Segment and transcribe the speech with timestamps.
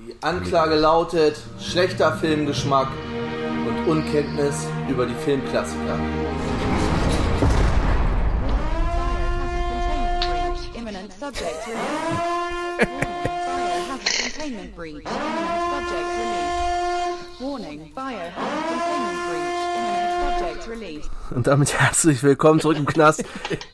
[0.00, 2.88] Die Anklage lautet schlechter Filmgeschmack
[3.68, 5.98] und Unkenntnis über die Filmklassiker.
[21.30, 23.24] Und damit herzlich willkommen zurück im Knast.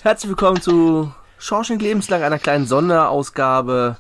[0.03, 3.97] Herzlich willkommen zu Schorschenk lebenslang, einer kleinen Sonderausgabe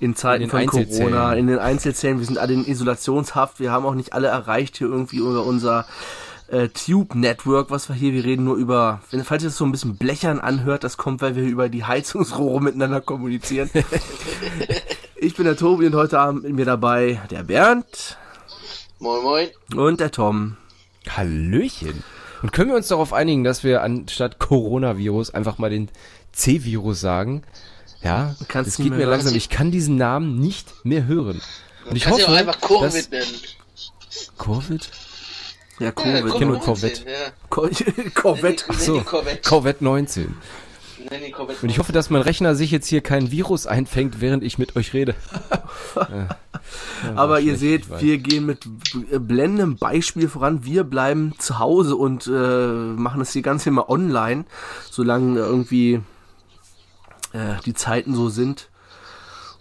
[0.00, 0.66] in Zeiten In von.
[0.66, 2.18] Corona, in den Einzelzellen.
[2.18, 3.60] Wir sind alle in Isolationshaft.
[3.60, 5.86] Wir haben auch nicht alle erreicht hier irgendwie über unser
[6.48, 9.64] äh, Tube Network, was wir hier, wir reden nur über, wenn, falls ihr das so
[9.64, 13.70] ein bisschen blechern anhört, das kommt, weil wir über die Heizungsrohre miteinander kommunizieren.
[15.16, 18.18] ich bin der Tobi und heute Abend mit mir dabei der Bernd
[18.98, 19.48] Moin Moin.
[19.76, 20.56] und der Tom.
[21.08, 22.02] Hallöchen.
[22.42, 25.90] Und können wir uns darauf einigen, dass wir anstatt Coronavirus einfach mal den
[26.32, 27.42] C-Virus sagen?
[28.02, 29.10] Ja, Kannst das geht mir hören.
[29.10, 29.34] langsam.
[29.34, 31.40] Ich kann diesen Namen nicht mehr hören.
[31.88, 33.26] Und ich hoffe, auch einfach Covid dass nennen.
[34.38, 34.90] Covid?
[35.78, 36.32] Ja, Ja, Covid.
[36.38, 37.02] kenn nur Covid-19, Corvette.
[37.04, 37.16] Ja.
[37.48, 37.70] Cor-
[38.14, 38.64] Corvette.
[38.70, 39.48] Nenn So, Corvette.
[39.48, 40.34] Corvette 19.
[41.10, 41.58] Nenn die Corvette.
[41.62, 44.76] Und ich hoffe, dass mein Rechner sich jetzt hier kein Virus einfängt, während ich mit
[44.76, 45.14] euch rede.
[47.16, 50.64] Aber ihr seht, ich wir gehen mit b- blendendem Beispiel voran.
[50.64, 54.44] Wir bleiben zu Hause und äh, machen das hier ganz immer online,
[54.90, 56.00] solange irgendwie
[57.32, 58.68] äh, die Zeiten so sind.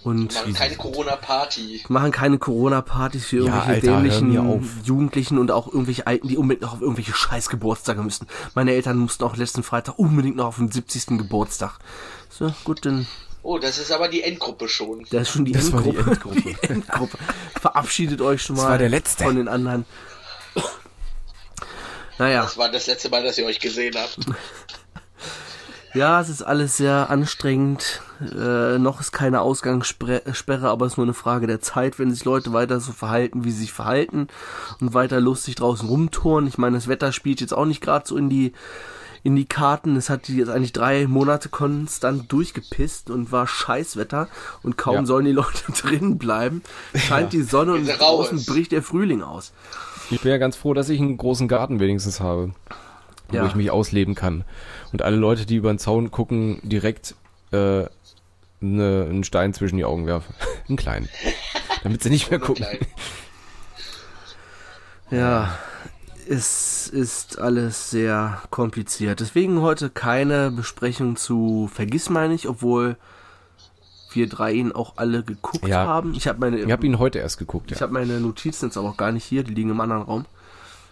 [0.02, 1.84] Und machen keine Corona-Party.
[1.90, 3.88] machen keine Corona-Partys für Ja, irgendwelche Alter,
[4.22, 4.84] dämlichen.
[4.86, 8.26] Jugendlichen und auch irgendwelche Alten, die unbedingt noch auf irgendwelche Scheißgeburtstage müssen.
[8.56, 11.18] Meine Eltern mussten auch letzten Freitag unbedingt noch auf den 70.
[11.18, 11.80] Geburtstag.
[12.30, 13.08] So, gut, dann
[13.44, 15.06] Oh, das ist aber die Endgruppe schon.
[15.12, 16.12] da ist schon die Das war die Endgruppe.
[16.12, 16.42] Endgruppe.
[16.64, 17.18] Die Endgruppe.
[17.60, 19.24] Verabschiedet euch schon mal Das war der letzte.
[19.26, 19.86] von den anderen.
[22.18, 24.18] Naja, Das war das letzte Mal, dass ihr euch gesehen habt.
[25.94, 28.02] Ja, es ist alles sehr anstrengend.
[28.22, 32.26] Äh, noch ist keine Ausgangssperre, aber es ist nur eine Frage der Zeit, wenn sich
[32.26, 34.28] Leute weiter so verhalten, wie sie sich verhalten
[34.82, 36.48] und weiter lustig draußen rumtouren.
[36.48, 38.54] Ich meine, das Wetter spielt jetzt auch nicht gerade so in die
[39.22, 39.98] in die Karten.
[39.98, 44.30] Es hat die jetzt eigentlich drei Monate konstant durchgepisst und war Scheißwetter
[44.64, 45.06] und kaum Ja.
[45.06, 46.62] sollen die Leute drin bleiben.
[46.96, 49.52] Scheint die Sonne und draußen bricht der Frühling aus.
[50.10, 52.52] Ich bin ja ganz froh, dass ich einen großen Garten wenigstens habe,
[53.32, 53.44] Ja.
[53.44, 54.46] wo ich mich ausleben kann.
[54.92, 57.16] Und alle Leute, die über den Zaun gucken, direkt
[57.52, 57.84] äh,
[58.60, 60.34] ne, einen Stein zwischen die Augen werfen.
[60.68, 61.10] einen kleinen.
[61.84, 62.66] Damit sie nicht mehr gucken.
[65.12, 65.58] Ja,
[66.28, 69.20] es ist alles sehr kompliziert.
[69.20, 72.96] Deswegen heute keine Besprechung zu Vergissmeinnicht, obwohl
[74.12, 75.88] wir drei ihn auch alle geguckt Ja.
[75.88, 76.14] haben.
[76.14, 77.82] Ich habe meine, Ich habe ihn heute erst geguckt, ich ja.
[77.82, 80.26] habe meine Notizen jetzt aber auch gar nicht hier, die liegen im anderen Raum.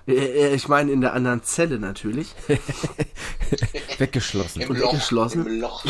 [0.07, 2.33] Äh, äh, Ich meine in der anderen Zelle natürlich.
[3.97, 4.61] Weggeschlossen.
[4.61, 4.91] Im Und Loch.
[4.93, 5.45] geschlossen.
[5.45, 5.83] Im Loch.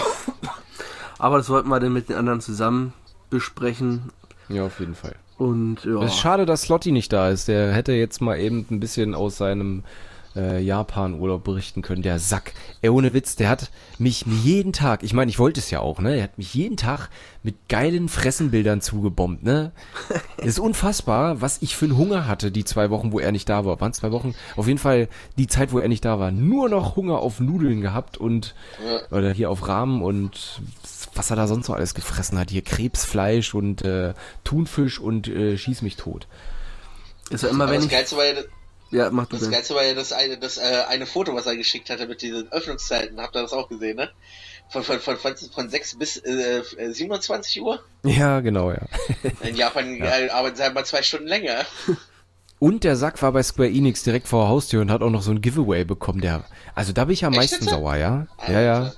[1.19, 2.93] Aber das wollten wir dann mit den anderen zusammen
[3.29, 4.11] besprechen.
[4.49, 5.15] Ja, auf jeden Fall.
[5.37, 7.47] Und ja, Es ist schade, dass Slotty nicht da ist.
[7.47, 9.83] Der hätte jetzt mal eben ein bisschen aus seinem
[10.37, 12.01] äh, Japan-Urlaub berichten können.
[12.03, 12.53] Der Sack.
[12.81, 15.99] Ey, ohne Witz, der hat mich jeden Tag, ich meine, ich wollte es ja auch,
[15.99, 16.15] ne?
[16.15, 17.09] Er hat mich jeden Tag
[17.43, 19.71] mit geilen Fressenbildern zugebombt, ne?
[20.37, 23.49] Es ist unfassbar, was ich für einen Hunger hatte, die zwei Wochen, wo er nicht
[23.49, 23.81] da war.
[23.81, 24.35] Waren zwei Wochen?
[24.55, 26.31] Auf jeden Fall die Zeit, wo er nicht da war.
[26.31, 28.53] Nur noch Hunger auf Nudeln gehabt und,
[29.09, 30.61] oder hier auf Rahmen und
[31.15, 32.51] was er da sonst noch alles gefressen hat.
[32.51, 36.27] Hier Krebsfleisch und äh, Thunfisch und äh, schieß mich tot.
[37.31, 38.33] ist ja immer Aber wenn das ich, Geilste war ja,
[38.91, 39.51] ja, mach du das das.
[39.51, 42.51] Geilste war ja das eine, das, äh, eine Foto, was er geschickt hatte mit diesen
[42.51, 43.19] Öffnungszeiten.
[43.19, 44.09] Habt ihr das auch gesehen, ne?
[44.69, 47.81] Von, von, von, von, von 6 bis äh, äh, 27 Uhr.
[48.03, 48.81] Ja, genau, ja.
[49.47, 51.65] In Japan äh, arbeiten sie halt mal zwei Stunden länger.
[52.59, 55.21] Und der Sack war bei Square Enix direkt vor der Haustür und hat auch noch
[55.21, 56.21] so ein Giveaway bekommen.
[56.21, 56.43] Der,
[56.75, 58.27] also da bin ich am Echt meisten sauer, ja.
[58.47, 58.73] Ja, ja.
[58.75, 58.95] Alter.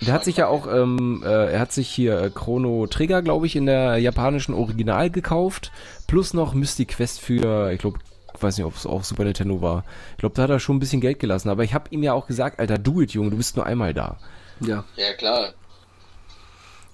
[0.00, 3.46] Der hat sich ja auch, ähm, äh, er hat sich hier äh, Chrono Trigger, glaube
[3.46, 5.72] ich, in der japanischen Original gekauft.
[6.06, 7.98] Plus noch Mystic Quest für, ich glaube,
[8.42, 9.84] weiß nicht, ob es auch Super Nintendo war.
[10.12, 11.48] Ich glaube, da hat er schon ein bisschen Geld gelassen.
[11.50, 13.94] Aber ich habe ihm ja auch gesagt, Alter, do it, Junge, du bist nur einmal
[13.94, 14.18] da.
[14.60, 14.84] Ja.
[14.96, 15.50] Ja, klar.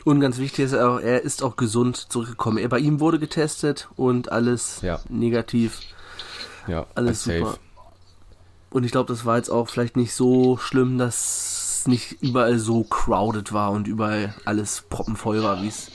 [0.05, 2.59] Und ganz wichtig ist, er, er ist auch gesund zurückgekommen.
[2.59, 5.01] Er, bei ihm wurde getestet und alles Ja.
[5.09, 5.81] negativ,
[6.67, 7.39] Ja, alles safe.
[7.39, 7.59] super.
[8.71, 12.83] Und ich glaube, das war jetzt auch vielleicht nicht so schlimm, dass nicht überall so
[12.85, 15.91] crowded war und überall alles proppenvoll war, wie es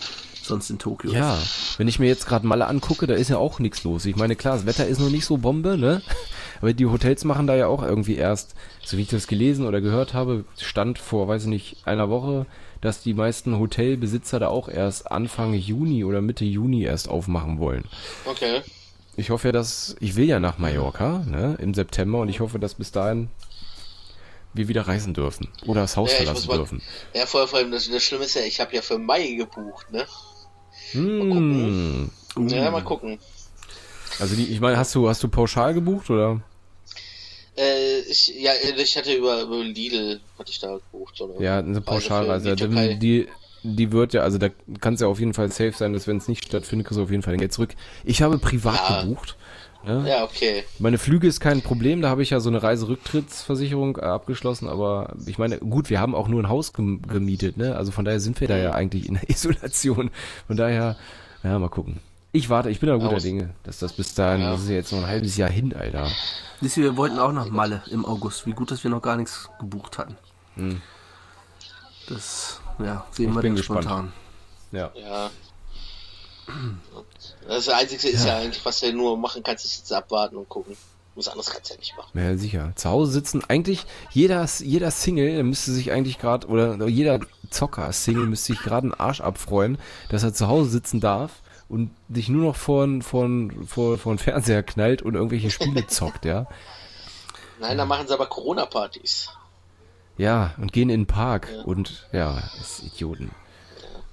[0.49, 1.39] sonst in Tokio Ja,
[1.77, 4.05] wenn ich mir jetzt gerade Malle angucke, da ist ja auch nichts los.
[4.05, 6.01] Ich meine, klar, das Wetter ist noch nicht so Bombe, ne?
[6.61, 8.53] Aber die Hotels machen da ja auch irgendwie erst,
[8.83, 12.45] so wie ich das gelesen oder gehört habe, stand vor, weiß ich nicht, einer Woche,
[12.81, 17.85] dass die meisten Hotelbesitzer da auch erst Anfang Juni oder Mitte Juni erst aufmachen wollen.
[18.25, 18.61] Okay.
[19.15, 22.57] Ich hoffe ja, dass, ich will ja nach Mallorca, ne, im September und ich hoffe,
[22.59, 23.29] dass bis dahin
[24.53, 26.81] wir wieder reisen dürfen oder das Haus Ja, verlassen mal- dürfen.
[27.13, 29.91] Ja, vor, vor allem, das, das Schlimme ist ja, ich habe ja für Mai gebucht,
[29.91, 30.05] ne?
[30.93, 32.47] Hm, Uh.
[32.49, 33.19] Ja, mal gucken.
[34.19, 36.41] Also die, ich meine, hast du, hast du pauschal gebucht oder?
[37.57, 41.19] Äh, ich, ja, ich hatte über, über Lidl, hatte ich da gebucht.
[41.21, 41.41] Oder?
[41.41, 42.49] Ja, eine Pauschalreise.
[42.51, 43.27] Also die Die,
[43.63, 44.49] die, wird ja, also da
[44.79, 47.03] kann es ja auf jeden Fall safe sein, dass wenn es nicht stattfindet, kriegst du
[47.03, 47.75] auf jeden Fall dein Geld zurück.
[48.05, 49.01] Ich habe privat Ja.
[49.01, 49.35] gebucht.
[49.85, 50.05] Ne?
[50.09, 50.65] Ja, okay.
[50.77, 55.37] Meine Flüge ist kein Problem, da habe ich ja so eine Reiserücktrittsversicherung abgeschlossen, aber ich
[55.37, 57.75] meine, gut, wir haben auch nur ein Haus gem gemietet, ne?
[57.77, 60.11] Also von daher sind wir da ja eigentlich in der Isolation.
[60.47, 60.97] Von daher,
[61.43, 61.99] ja, mal gucken.
[62.33, 64.51] Ich warte, ich bin da guter Aus- Dinge, dass das bis dahin, Ja.
[64.51, 66.07] das ist ja jetzt noch ein halbes Jahr hin, Alter.
[66.61, 68.45] Siehst du, wir wollten auch nach Malle im August.
[68.45, 70.15] Wie gut, dass wir noch gar nichts gebucht hatten.
[72.07, 73.31] Das, ja, sehen Hm.
[73.31, 73.83] Ich wir bin dann gespannt.
[73.85, 74.13] spontan.
[74.71, 74.91] Ja.
[74.95, 75.29] Ja.
[77.47, 80.77] Das Einzige ist ja eigentlich, was du nur machen kannst, ist jetzt abwarten und gucken.
[81.15, 82.17] Was anderes kannst du ja nicht machen.
[82.17, 82.71] Ja, sicher.
[82.75, 87.19] Zu Hause sitzen, eigentlich, jeder, jeder Single, müsste sich eigentlich gerade, oder jeder
[87.49, 89.77] Zocker-Single müsste sich gerade einen Arsch abfreuen,
[90.09, 93.29] dass er zu Hause sitzen darf und sich nur noch vor, vor,
[93.65, 96.47] vor, vor den Fernseher knallt und irgendwelche Spiele zockt, ja.
[97.59, 99.29] Nein, da machen sie aber Corona-Partys.
[100.17, 103.31] Ja, und gehen in den Park und, ja, ist Idioten.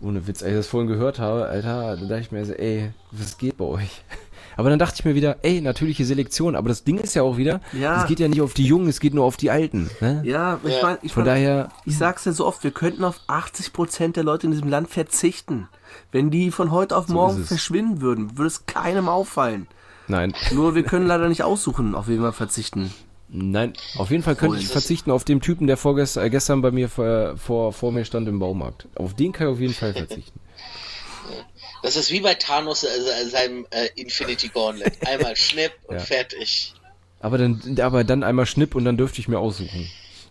[0.00, 2.90] Ohne Witz, als ich das vorhin gehört habe, Alter, da dachte ich mir so, ey,
[3.12, 4.02] was geht bei euch?
[4.58, 7.36] Aber dann dachte ich mir wieder, ey, natürliche Selektion, aber das Ding ist ja auch
[7.36, 8.00] wieder, Ja.
[8.00, 10.22] es geht ja nicht auf die Jungen, es geht nur auf die Alten, ne?
[10.24, 10.82] Ja, ich Ja.
[10.82, 14.24] meine, ich, Von mein, daher, ich sag's ja so oft, wir könnten auf 80% der
[14.24, 15.68] Leute in diesem Land verzichten.
[16.10, 17.48] Wenn die von heute auf morgen es.
[17.48, 19.66] verschwinden würden, würde es keinem auffallen.
[20.08, 22.94] nein, Nur wir können leider nicht aussuchen, auf wen wir verzichten.
[23.28, 26.70] Nein, auf jeden Fall könnte ich verzichten auf den Typen, der vorgestern, äh, gestern bei
[26.70, 28.86] mir vor, vor, vor mir stand im Baumarkt.
[28.94, 30.38] Auf den kann ich auf jeden Fall verzichten.
[31.82, 35.06] Das ist wie bei Thanos äh, seinem äh, Infinity Gauntlet.
[35.06, 36.00] Einmal schnipp und Ja.
[36.00, 36.72] fertig.
[37.20, 39.88] Aber dann, aber dann einmal Schnipp und dann dürfte ich mir aussuchen.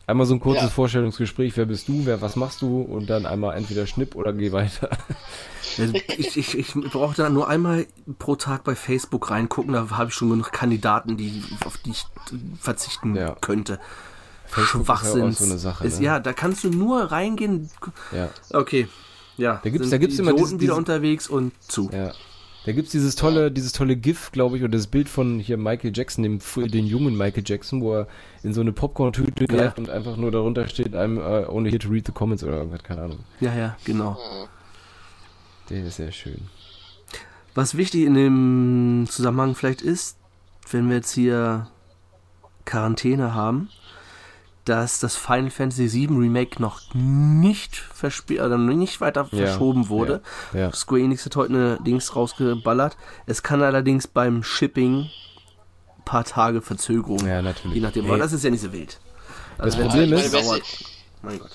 [0.07, 0.69] Einmal so ein kurzes Ja.
[0.69, 4.52] Vorstellungsgespräch, wer bist du, wer, was machst du und dann einmal entweder Schnipp oder geh
[4.52, 4.90] weiter.
[5.78, 7.88] Also Ich, ich, ich brauche da nur einmal
[8.19, 12.06] pro Tag bei Facebook reingucken, da habe ich schon genug Kandidaten, die, auf die ich
[12.60, 13.36] verzichten Ja.
[13.42, 13.80] könnte.
[14.46, 16.06] Facebook ist ja so eine Sache, Ist, ne?
[16.06, 17.69] Ja, da kannst du nur reingehen.
[18.12, 18.88] Ja, Okay.
[19.38, 21.90] Ja, Da gibt's- sind da gibt's die immer Idioten diese- wieder diese- unterwegs und zu.
[21.92, 22.13] ja.
[22.66, 25.92] Da gibt's dieses tolle, dieses tolle GIF, glaube ich, oder das Bild von hier Michael
[25.94, 28.08] Jackson, dem, den jungen Michael Jackson, wo er
[28.42, 31.90] in so eine Popcorn-Tüte greift und einfach nur darunter steht, I'm uh, only here to
[31.90, 33.20] read the comments oder irgendwas, keine Ahnung.
[33.40, 34.18] Ja, ja, genau.
[35.70, 36.42] Der ist sehr schön.
[37.54, 40.18] Was wichtig in dem Zusammenhang vielleicht ist,
[40.72, 41.68] wenn wir jetzt hier
[42.66, 43.70] Quarantäne haben,
[44.66, 50.22] dass das Final Fantasy VII Remake noch nicht verspielt oder nicht weiter Ja, verschoben wurde.
[50.54, 50.74] ja, ja.
[50.74, 52.98] Square Enix hat heute eine Dings rausgeballert.
[53.28, 55.04] Es kann allerdings beim Shipping
[55.98, 57.26] ein paar Tage Verzögerung.
[57.28, 57.76] Ja, natürlich.
[57.76, 59.00] Je nachdem, aber das ist ja nicht so wild.
[59.58, 60.62] Das wenn Problem ist- dauert-
[61.22, 61.52] Mein Gott.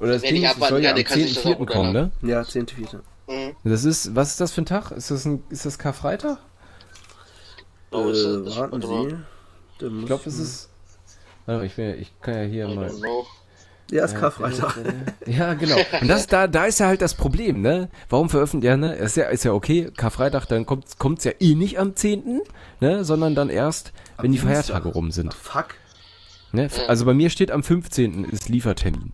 [0.00, 1.66] Oder das Ding ist, es soll ja am der kann sich das auch 10.4.
[1.66, 2.10] kommen, ne?
[2.22, 3.00] Ja, 10.4.
[3.28, 3.54] Mhm.
[3.64, 4.90] Das ist, was ist das für ein Tag?
[4.92, 6.38] Ist das ein, ist das Karfreitag?
[7.90, 9.08] Oh, ist das- Äh, das- warten warte mal.
[9.80, 9.86] Sie.
[10.00, 10.68] Ich glaube, es ist,
[11.50, 12.90] warte, ich, will, ich kann ja hier I mal.
[13.90, 14.76] Ja, ist Karfreitag.
[15.26, 15.76] ja, genau.
[16.00, 17.88] Und das, da, da ist ja halt das Problem, ne?
[18.08, 18.94] Warum veröffentlichen, ja, ne?
[18.94, 22.42] Ist ja, ist ja okay, Karfreitag, dann kommt, kommt's ja eh nicht am 10.,
[22.80, 23.04] ne?
[23.04, 24.64] Sondern dann erst, wenn die Dienstag.
[24.64, 25.34] Feiertage rum sind.
[25.34, 25.74] Fuck.
[26.52, 26.68] Ne?
[26.88, 28.24] Also bei mir steht am 15.
[28.24, 29.12] ist Liefertermin.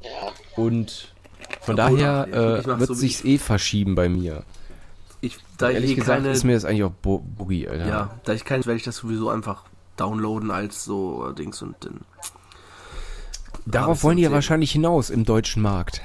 [0.00, 0.10] Ja.
[0.56, 1.12] Und
[1.60, 4.44] von Obwohl, daher ich äh, wird so sich's eh verschieben bei mir.
[5.20, 7.86] Ich, da ich Ehrlich eh gesagt keine, ist mir das eigentlich auch Bo Boogie, Alter.
[7.86, 9.64] ja, da ich keins werde ich das sowieso einfach
[10.02, 12.00] downloaden als so äh, Dings und dann.
[13.64, 16.00] Darauf wollen die ja wahrscheinlich hinaus im deutschen Markt.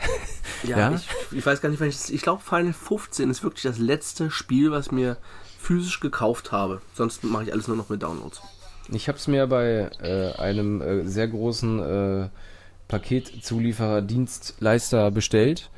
[0.63, 0.95] Ja, Ja?
[0.95, 4.31] Ich, ich weiß gar nicht, wann ich Ich glaube, Final 15 ist wirklich das letzte
[4.31, 5.17] Spiel, was mir
[5.59, 6.81] physisch gekauft habe.
[6.93, 8.41] Sonst mache ich alles nur noch mit Downloads.
[8.89, 12.29] Ich habe es mir bei äh, einem äh, sehr großen äh,
[12.87, 15.69] Paketzulieferer Dienstleister bestellt.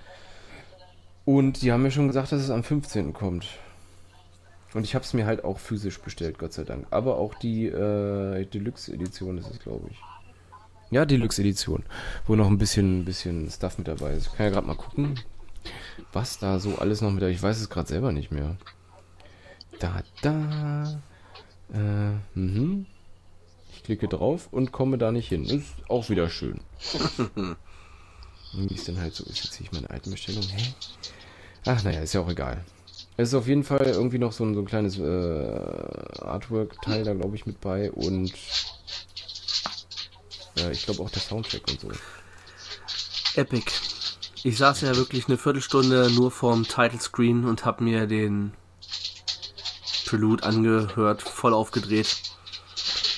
[1.25, 3.13] Und die haben mir schon gesagt, dass es am 15.
[3.13, 3.47] kommt.
[4.73, 6.85] Und ich habe es mir halt auch physisch bestellt, Gott sei Dank.
[6.91, 9.97] Aber auch die äh, Deluxe-Edition ist es, glaube ich.
[10.91, 11.83] Ja, Deluxe-Edition.
[12.25, 14.27] Wo noch ein bisschen, ein bisschen Stuff mit dabei ist.
[14.27, 15.19] Ich kann ja gerade mal gucken,
[16.13, 17.37] was da so alles noch mit dabei ist.
[17.37, 18.57] Ich weiß es gerade selber nicht mehr.
[19.79, 21.01] Da, da.
[21.73, 22.85] Äh, mhm.
[23.73, 25.45] Ich klicke drauf und komme da nicht hin.
[25.45, 26.59] Ist auch wieder schön.
[28.53, 29.43] Wie es denn halt so ist.
[29.43, 30.49] Jetzt sehe ich meine alten Bestellungen.
[30.49, 30.73] Hä?
[31.65, 32.63] Ach, naja, ist ja auch egal.
[33.19, 37.13] Es ist auf jeden Fall irgendwie noch so ein, so ein kleines äh, Artwork-Teil da,
[37.13, 38.31] glaube ich, mit bei und
[40.57, 41.89] äh, ich glaube auch der Soundtrack und so.
[43.35, 43.73] Epic.
[44.45, 48.53] Ich saß ja wirklich eine Viertelstunde nur vorm Title Screen und habe mir den
[50.05, 52.28] Prelude angehört, voll aufgedreht.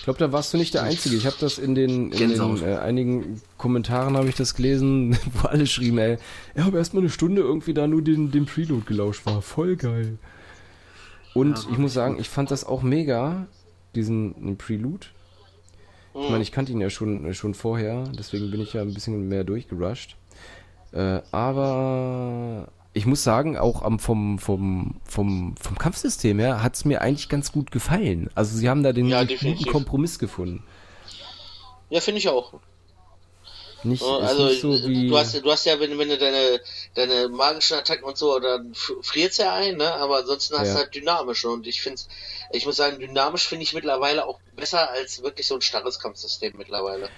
[0.02, 1.16] Ich glaube, da warst du nicht der Einzige.
[1.16, 5.48] Ich habe das in den, in den äh, einigen Kommentaren habe ich das gelesen, wo
[5.48, 6.18] alle schrieben, ey,
[6.56, 9.76] ich habe erst mal eine Stunde irgendwie da nur den, den Preload gelauscht, war voll
[9.76, 10.18] geil.
[11.36, 13.46] Und ich muss sagen, ich fand das auch mega,
[13.94, 15.06] diesen Prelude.
[16.16, 18.96] Ich meine, ich kannte ihn ja schon, äh, schon vorher, deswegen bin ich ja ein
[18.96, 20.16] bisschen mehr durchgerusht.
[20.94, 27.02] Äh, aber ich muss sagen, auch am, vom, vom, vom, vom Kampfsystem her hat's mir
[27.02, 28.30] eigentlich ganz gut gefallen.
[28.36, 29.66] Also sie haben da den Ja, guten.
[29.66, 30.64] Kompromiss gefunden.
[31.90, 32.54] Ja, finde ich auch.
[33.84, 35.08] Nicht, Also nicht so wie.
[35.08, 36.60] du hast du hast ja, wenn, wenn du deine
[36.94, 39.92] deine magischen Attacken und so, dann f- friert's ja ein, ne?
[39.96, 40.74] Aber ansonsten hast Ja.
[40.74, 42.00] du halt dynamische und ich finde,
[42.52, 46.54] ich muss sagen, dynamisch finde ich mittlerweile auch besser als wirklich so ein starres Kampfsystem
[46.58, 47.10] mittlerweile.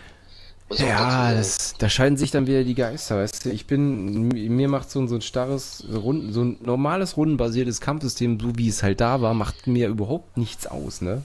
[0.72, 3.50] Ja, das, da scheiden sich dann wieder die Geister, weißt du.
[3.52, 8.40] Ich bin, mir macht so ein, so ein starres, Runden, so ein normales rundenbasiertes Kampfsystem,
[8.40, 11.22] so wie es halt da war, macht mir überhaupt nichts aus, ne?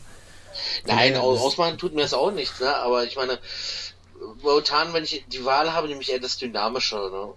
[0.87, 2.75] Nein, Ja, au- das- ausmachen tut mir das auch nichts, ne?
[2.77, 3.39] Aber ich meine,
[4.43, 7.29] momentan, wenn ich die Wahl habe, nehme ich eher das Dynamische, ne?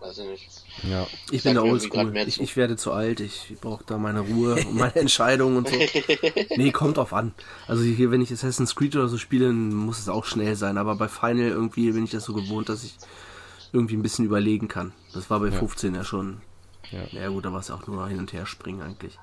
[0.00, 0.48] Weiß ich nicht.
[0.82, 1.06] Ja.
[1.30, 2.16] Ich bin der Oldschool.
[2.26, 3.20] Ich, ich werde zu alt.
[3.20, 5.76] Ich brauche da meine Ruhe und meine Entscheidungen und so.
[6.56, 7.32] Nee, kommt drauf an.
[7.66, 10.78] Also hier, wenn ich Assassin's Creed oder so spiele, dann muss es auch schnell sein.
[10.78, 12.96] Aber bei Final irgendwie bin ich das so gewohnt, dass ich
[13.72, 14.92] irgendwie ein bisschen überlegen kann.
[15.12, 16.40] Das war bei 15 ja schon.
[16.90, 17.00] Ja.
[17.10, 19.18] Ja gut, da war es auch nur hin und her springen eigentlich.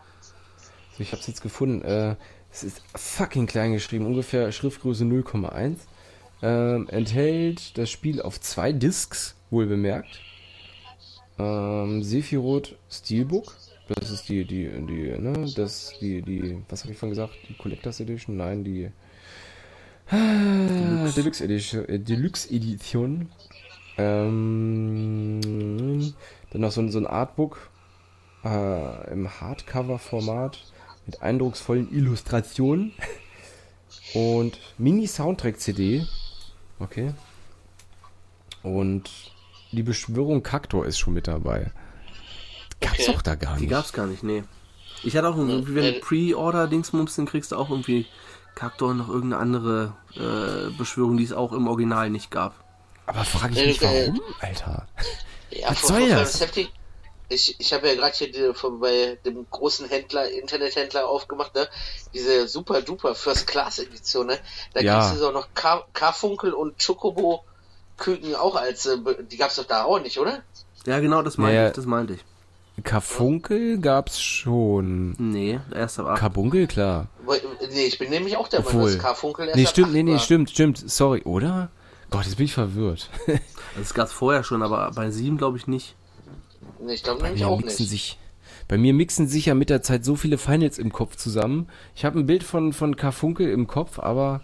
[0.97, 1.81] So, ich hab's jetzt gefunden.
[1.81, 2.15] Äh,
[2.51, 5.77] es ist fucking klein geschrieben, ungefähr Schriftgröße 0,1.
[6.41, 10.19] Ähm, enthält das Spiel auf zwei Discs, wohl bemerkt.
[11.39, 13.55] Ähm, Sephiroth Steelbook.
[13.87, 17.33] Das ist die, die, die, ne, das, die, die, was habe ich vorhin gesagt?
[17.49, 18.37] Die Collectors Edition?
[18.37, 18.89] Nein, die
[20.09, 21.87] ah, Deluxe Edition.
[21.89, 23.29] Äh, Deluxe Edition.
[23.97, 25.41] Ähm,
[26.51, 27.69] dann noch so, ein- so ein Artbook
[28.45, 30.59] äh, im Hardcover-Format
[31.05, 32.93] mit eindrucksvollen Illustrationen
[34.13, 36.05] und Mini-Soundtrack-CD.
[36.79, 37.13] Okay.
[38.63, 39.32] Und
[39.73, 41.71] die Beschwörung Kaktor ist schon mit dabei.
[42.79, 43.11] Gab's Okay.
[43.13, 43.71] doch da gar Die nicht.
[43.71, 44.43] gab's gar nicht, nee.
[45.03, 48.05] Ich hatte auch irgendwie, wenn äh, du Pre-Order-Dingsmums, dann kriegst du auch irgendwie
[48.55, 52.53] Kaktor noch irgendeine andere äh, Beschwörung, die es auch im Original nicht gab.
[53.05, 54.87] Aber frage ich Äh, mich, äh, warum, Alter?
[55.51, 56.41] Ja, Was soll das?
[57.29, 61.67] Ich, ich habe ja gerade hier die, von, bei dem großen Händler, Internethändler aufgemacht, ne?
[62.13, 64.39] Diese super duper First Class Edition, ne?
[64.73, 64.99] Da Ja.
[65.09, 67.43] gibt's ja auch noch Kar- Karfunkel und Chocobo
[67.97, 68.97] Küken auch als, äh,
[69.31, 70.39] die gab's doch da auch nicht, oder?
[70.85, 71.67] Ja, genau, das meinte Naja.
[71.69, 72.19] ich, das meinte ich.
[72.83, 75.11] Karfunkel gab's schon.
[75.19, 76.19] Nee, erst ab 8.
[76.19, 77.07] Karbunkel, klar.
[77.71, 78.91] Nee, ich bin nämlich auch der Meinung, Obwohl.
[78.93, 80.19] dass Karfunkel erst Nee, ab stimmt, acht nee, nee, war.
[80.19, 80.89] stimmt, stimmt.
[80.89, 81.69] Sorry, oder?
[82.09, 83.09] Gott, jetzt bin ich verwirrt.
[83.75, 85.95] Das gab's vorher schon, aber bei 7 glaube ich nicht.
[86.79, 87.75] Nee, ich glaube nämlich auch nicht.
[87.75, 88.19] sich
[88.67, 91.67] bei mir mixen sich ja mit der Zeit so viele Finals im Kopf zusammen.
[91.95, 94.41] Ich habe ein Bild von von Karfunkel im Kopf, aber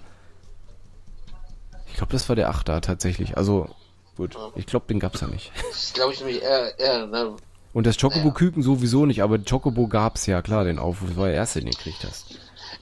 [1.91, 3.37] ich glaube, das war der Achter tatsächlich.
[3.37, 3.67] Also
[4.15, 5.51] gut, ich glaube, den gab's ja nicht.
[5.69, 7.35] Das glaube ich nämlich eher, eher ne?
[7.73, 8.33] Und das Chocobo Ja.
[8.33, 11.71] Küken sowieso nicht, aber Chocobo gab's ja klar, den Aufruf, das war der erste, den
[11.71, 12.25] du gekriegt hast.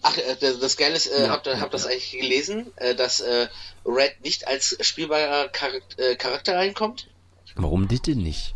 [0.02, 2.96] Ach, äh, das, das Geile ist, äh, Ja, habt ihr habt das eigentlich gelesen, äh,
[2.96, 3.48] dass äh,
[3.86, 7.08] Red nicht als spielbarer Charakter, äh, Charakter reinkommt?
[7.56, 8.54] Warum das denn nicht?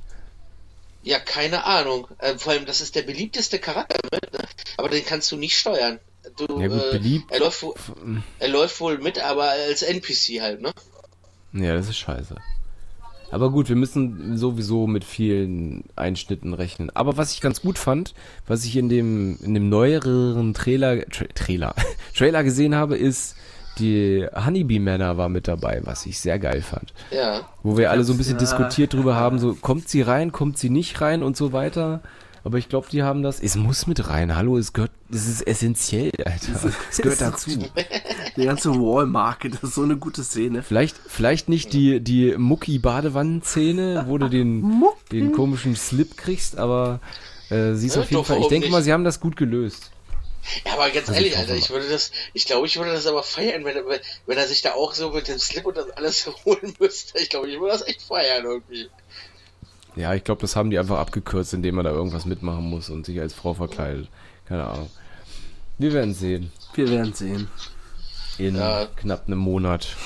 [1.03, 2.07] Ja, keine Ahnung.
[2.19, 4.39] Äh, vor allem, das ist der beliebteste Charakter mit, ne?
[4.77, 5.99] aber den kannst du nicht steuern.
[6.37, 7.31] Du, Ja gut, äh, beliebt.
[7.31, 7.65] Er läuft,
[8.39, 10.71] er läuft wohl mit, aber als NPC halt, ne?
[11.53, 12.35] Ja, das ist scheiße.
[13.31, 16.89] Aber gut, wir müssen sowieso mit vielen Einschnitten rechnen.
[16.93, 18.13] Aber was ich ganz gut fand,
[18.45, 21.73] was ich in dem, in dem neueren Trailer, Tra Trailer,
[22.15, 23.35] Trailer gesehen habe, ist,
[23.79, 26.93] die Honeybee Manor war mit dabei, was ich sehr geil fand.
[27.09, 27.47] Ja.
[27.63, 28.39] Wo wir alle so ein bisschen Ja.
[28.39, 32.01] diskutiert drüber haben, so, kommt sie rein, kommt sie nicht rein und so weiter.
[32.43, 34.35] Aber ich glaube, die haben das, es muss mit rein.
[34.35, 36.73] Hallo, es gehört, es ist essentiell, Alter.
[36.89, 37.51] Es gehört dazu.
[38.35, 40.63] Die ganze Wall-Market, das ist so eine gute Szene.
[40.63, 46.99] Vielleicht, vielleicht nicht die, die Mucki-Badewannenszene, wo du den, den komischen Slip kriegst, aber
[47.49, 48.39] äh, sie ist Ja, auf jeden doch, Fall.
[48.41, 49.91] Ich denke mal, sie haben das gut gelöst.
[50.65, 53.21] Ja, aber ganz Also ehrlich, Alter, ich würde das, ich glaube, ich würde das aber
[53.21, 53.85] feiern, wenn, er-
[54.25, 57.19] wenn er sich da auch so mit dem Slip und das alles holen müsste.
[57.19, 58.89] Ich glaube, ich würde das echt feiern irgendwie.
[59.95, 63.05] Ja, ich glaube, das haben die einfach abgekürzt, indem man da irgendwas mitmachen muss und
[63.05, 64.09] sich als Frau verkleidet.
[64.45, 64.89] Keine Ahnung.
[65.77, 66.51] Wir werden sehen.
[66.73, 67.47] Wir werden sehen.
[68.37, 68.87] In Ja.
[68.95, 69.97] knapp einem Monat.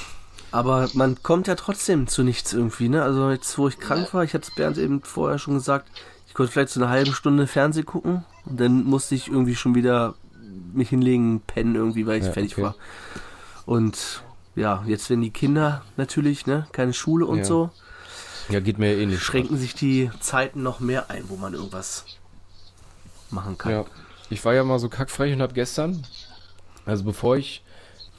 [0.51, 3.03] Aber man kommt ja trotzdem zu nichts irgendwie, ne?
[3.03, 5.89] Also jetzt, wo ich krank war, ich hatte es Bernd eben vorher schon gesagt,
[6.27, 9.75] ich konnte vielleicht so eine halbe Stunde Fernsehen gucken und dann musste ich irgendwie schon
[9.75, 10.15] wieder
[10.73, 12.63] mich hinlegen, pennen irgendwie, weil ich Ja, fertig okay.
[12.63, 12.75] war.
[13.65, 14.23] Und
[14.55, 17.43] ja, jetzt wenn die Kinder natürlich, ne, keine Schule und Ja.
[17.45, 17.69] so,
[18.49, 19.21] Ja, geht mir ja eh nicht.
[19.21, 22.05] schränken sich die Zeiten noch mehr ein, wo man irgendwas
[23.31, 23.71] machen kann.
[23.71, 23.85] Ja.
[24.29, 26.05] Ich war ja mal so kackfrech und hab gestern
[26.85, 27.63] Also bevor ich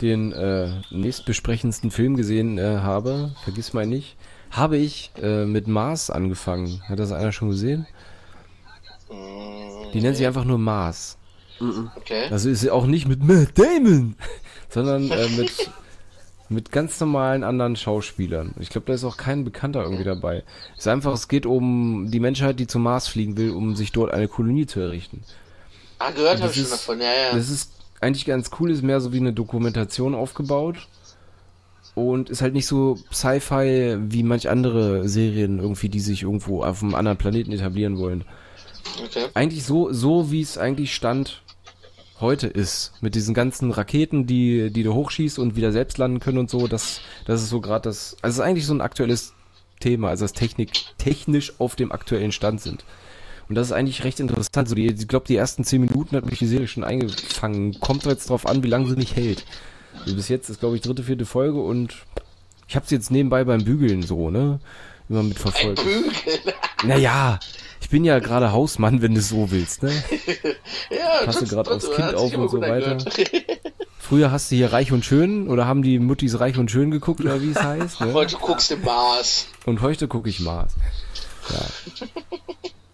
[0.00, 4.16] den äh, nächstbesprechendsten Film gesehen äh, habe, vergiss mal nicht,
[4.50, 6.82] habe ich äh, mit Mars angefangen.
[6.88, 7.86] Hat das einer schon gesehen?
[9.92, 11.16] Die nennt sich einfach nur Mars.
[11.96, 12.28] Okay.
[12.30, 14.16] Also ist sie auch nicht mit Matt Damon,
[14.68, 15.50] sondern äh, mit
[16.48, 18.54] mit ganz normalen anderen Schauspielern.
[18.60, 20.44] Ich glaube, da ist auch kein Bekannter irgendwie dabei.
[20.74, 23.92] Es ist einfach, es geht um die Menschheit, die zum Mars fliegen will, um sich
[23.92, 25.22] dort eine Kolonie zu errichten.
[25.98, 27.36] Ah, gehört habe ich schon davon, ja, ja.
[27.36, 30.88] Das ist eigentlich ganz cool, ist mehr so wie eine Dokumentation aufgebaut.
[31.94, 36.82] Und ist halt nicht so Sci-Fi wie manch andere Serien irgendwie, die sich irgendwo auf
[36.82, 38.26] einem anderen Planeten etablieren wollen.
[39.02, 39.26] Okay.
[39.32, 41.42] Eigentlich so, so wie es eigentlich Stand
[42.20, 42.92] heute ist.
[43.00, 46.66] Mit diesen ganzen Raketen, die, die du hochschießt und wieder selbst landen können und so.
[46.66, 49.34] Das, das ist so gerade das, also es ist eigentlich so ein aktuelles
[49.80, 52.84] Thema, also das Technik, technisch auf dem aktuellen Stand sind.
[53.48, 54.68] Und das ist eigentlich recht interessant.
[54.68, 57.78] So die, ich glaube, die ersten zehn Minuten hat mich die Serie schon eingefangen.
[57.80, 59.44] Kommt jetzt drauf an, wie lange sie nicht hält.
[60.00, 61.94] Also bis jetzt ist, glaube ich, dritte, vierte Folge und
[62.68, 64.58] ich habe sie jetzt nebenbei beim Bügeln so, ne?
[65.08, 65.84] Immer mit verfolgt.
[65.84, 66.12] Bügel.
[66.84, 67.38] Naja,
[67.80, 69.90] ich bin ja gerade Hausmann, wenn du es so willst, ne?
[70.90, 72.98] ja, Passt du das- aufs Kind auf und so weiter?
[73.98, 77.20] Früher hast du hier Reich und Schön oder haben die Muttis Reich und Schön geguckt
[77.20, 78.12] oder wie es heißt, ne?
[78.12, 79.46] Heute guckst du Mars.
[79.64, 80.74] Und heute gucke ich Mars.
[81.50, 82.06] Ja.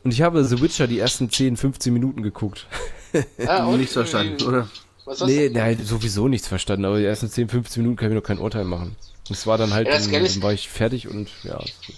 [0.05, 2.67] Und ich habe The Witcher die ersten 10, 15 Minuten geguckt.
[3.39, 4.69] Ja, und Nichts verstanden, oder?
[5.05, 5.55] Was hast Nee, du?
[5.59, 8.39] nein, sowieso nichts verstanden, aber die ersten 10, 15 Minuten kann ich mir noch kein
[8.39, 8.97] Urteil machen.
[9.29, 11.59] Und es war dann halt, Ja, das dann, dann war ich fertig und ja.
[11.61, 11.97] ist gut.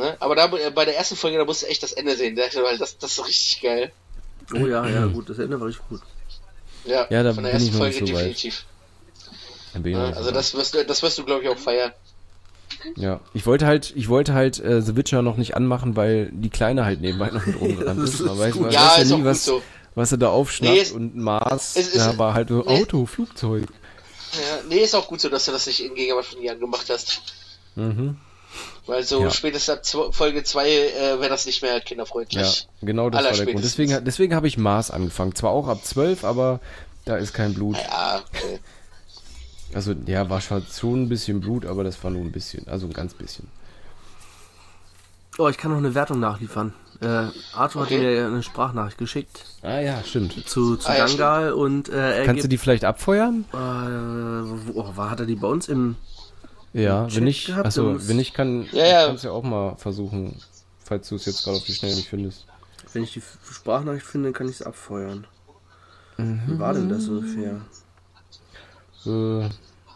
[0.00, 0.16] Ne?
[0.18, 2.78] Aber da, äh, bei der ersten Folge, da musst du echt das Ende sehen, weil
[2.78, 3.92] das, das ist richtig geil.
[4.54, 6.00] Oh ja, ja, gut, das Ende war richtig gut.
[6.84, 8.64] Ja, Ja, da von der ersten Folge so definitiv.
[9.72, 11.48] Dann bin ich noch nicht so Also das wirst du, das wirst du, glaube ich,
[11.48, 11.92] auch feiern.
[12.96, 16.48] Ja, ich wollte halt, ich wollte halt äh, The Witcher noch nicht anmachen, weil die
[16.50, 18.20] Kleine halt nebenbei noch mit rumgerannt ist.
[18.20, 19.62] Man ist weiß, man Ja, weiß ist ja auch nie, gut was, so.
[19.94, 22.80] was er da aufschnappt Nee, und Mars, ist- da war halt so nee.
[22.80, 23.66] Auto, Flugzeug.
[24.32, 26.86] Ja, nee, ist auch gut so, dass du das nicht in Gegenwart von Jahren gemacht
[26.88, 27.20] hast.
[27.74, 28.16] Mhm.
[28.90, 29.30] Weil so Ja.
[29.30, 32.66] spätestens ab Folge 2 äh, wäre das nicht mehr Ja, kinderfreundlich.
[32.82, 33.64] genau das war der Grund.
[33.64, 35.34] Deswegen, deswegen habe ich Mars angefangen.
[35.36, 36.58] Zwar auch ab 12, aber
[37.04, 37.76] da ist kein Blut.
[37.76, 38.58] Ja, okay.
[39.72, 42.66] Also, ja, war schon schon ein bisschen Blut, aber das war nur ein bisschen.
[42.66, 43.46] Also ein ganz bisschen.
[45.38, 46.74] Oh, ich kann noch eine Wertung nachliefern.
[47.00, 47.94] Äh, Arthur Okay.
[47.94, 50.34] hat mir eine Sprachnachricht geschickt Ah ja, stimmt.
[50.48, 53.44] zu, zu Ah, ja, Dangal und äh, er Kannst du die vielleicht abfeuern?
[53.52, 55.96] äh, wo, oh, war, hat er die bei uns im
[56.72, 59.06] Ja, Chat wenn nicht, gehabt, also wenn nicht, kann, Ja, ja.
[59.06, 60.40] kannst du ja auch mal versuchen,
[60.84, 62.46] falls du es jetzt gerade auf die Schnelle nicht findest.
[62.92, 65.26] Wenn ich die Sprachnachricht finde, kann ich es abfeuern.
[66.16, 67.60] Wie war denn das ungefähr?
[69.06, 69.48] Äh,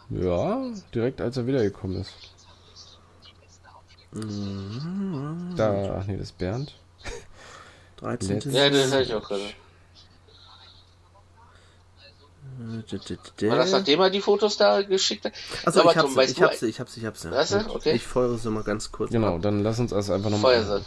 [0.09, 0.61] ja,
[0.93, 2.13] direkt als er wiedergekommen ist.
[5.55, 6.73] Da, ach nee, das ist Bernd.
[7.97, 8.29] 13.
[8.39, 9.43] Letzt- Ja, das höre ich auch gerade.
[12.57, 15.33] War das nachdem er die Fotos da geschickt hat?
[15.65, 17.23] Achso, ich Tom, weißt ich du- hab's, ich hab's, ich hab's.
[17.23, 17.31] ja.
[17.31, 17.69] Hast du?
[17.73, 17.91] Okay.
[17.93, 19.41] Ich feuere es mal ganz kurz Genau, ab.
[19.41, 20.63] dann lass uns das einfach Feuer nochmal.
[20.65, 20.85] sein.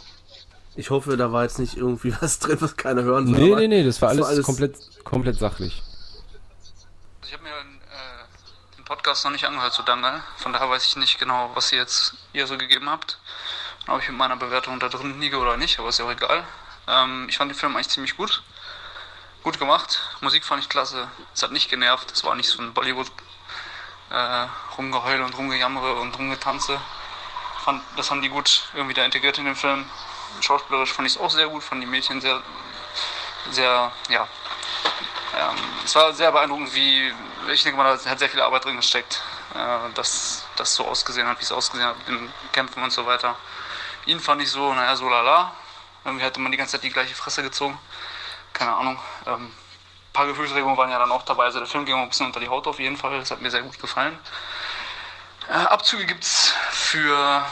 [0.75, 3.37] Ich hoffe, da war jetzt nicht irgendwie was drin, was keiner hören soll.
[3.37, 5.81] Nee, nee, nee, das war es alles, komplett, komplett sachlich.
[7.25, 10.95] Ich habe mir äh, den Podcast noch nicht angehört zu Dangal, von daher weiß ich
[10.95, 13.19] nicht genau, was ihr jetzt ihr so gegeben habt.
[13.87, 16.11] Und ob ich mit meiner Bewertung da drin liege oder nicht, aber ist ja auch
[16.11, 16.43] egal.
[16.87, 18.41] Ähm, ich fand den Film eigentlich ziemlich gut.
[19.43, 20.01] Gut gemacht.
[20.21, 21.07] Musik fand ich klasse.
[21.33, 22.11] Es hat nicht genervt.
[22.11, 23.09] Es war nicht so ein Bollywood
[24.09, 24.47] äh,
[24.77, 26.79] Rumgeheule und Rumgejammere und Rumgetanze.
[27.63, 29.89] Fand, das haben die gut irgendwie da integriert in den Film.
[30.41, 32.41] Schauspielerisch fand ich es auch sehr gut, fand die Mädchen sehr,
[33.51, 34.27] sehr, ja,
[35.37, 37.13] ähm, es war sehr beeindruckend, wie,
[37.51, 39.21] ich denke mal, da hat sehr viel Arbeit drin gesteckt,
[39.55, 43.35] äh, dass das so ausgesehen hat, wie es ausgesehen hat, den Kämpfen und so weiter.
[44.05, 45.53] Ihn fand ich so, naja, so lala.
[46.05, 47.77] Irgendwie hatte man die ganze Zeit die gleiche Fresse gezogen.
[48.59, 48.99] Keine Ahnung.
[49.25, 49.53] Ähm, ein
[50.11, 51.45] paar Gefühlsregungen waren ja dann auch dabei.
[51.45, 53.17] Also der Film ging auch ein bisschen unter die Haut auf jeden Fall.
[53.17, 54.19] Das hat mir sehr gut gefallen.
[55.47, 57.45] Äh, Abzüge gibt es für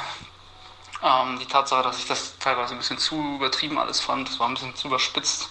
[1.01, 4.27] ähm, die Tatsache, dass ich das teilweise ein bisschen zu übertrieben alles fand.
[4.27, 5.49] Es war ein bisschen zu überspitzt.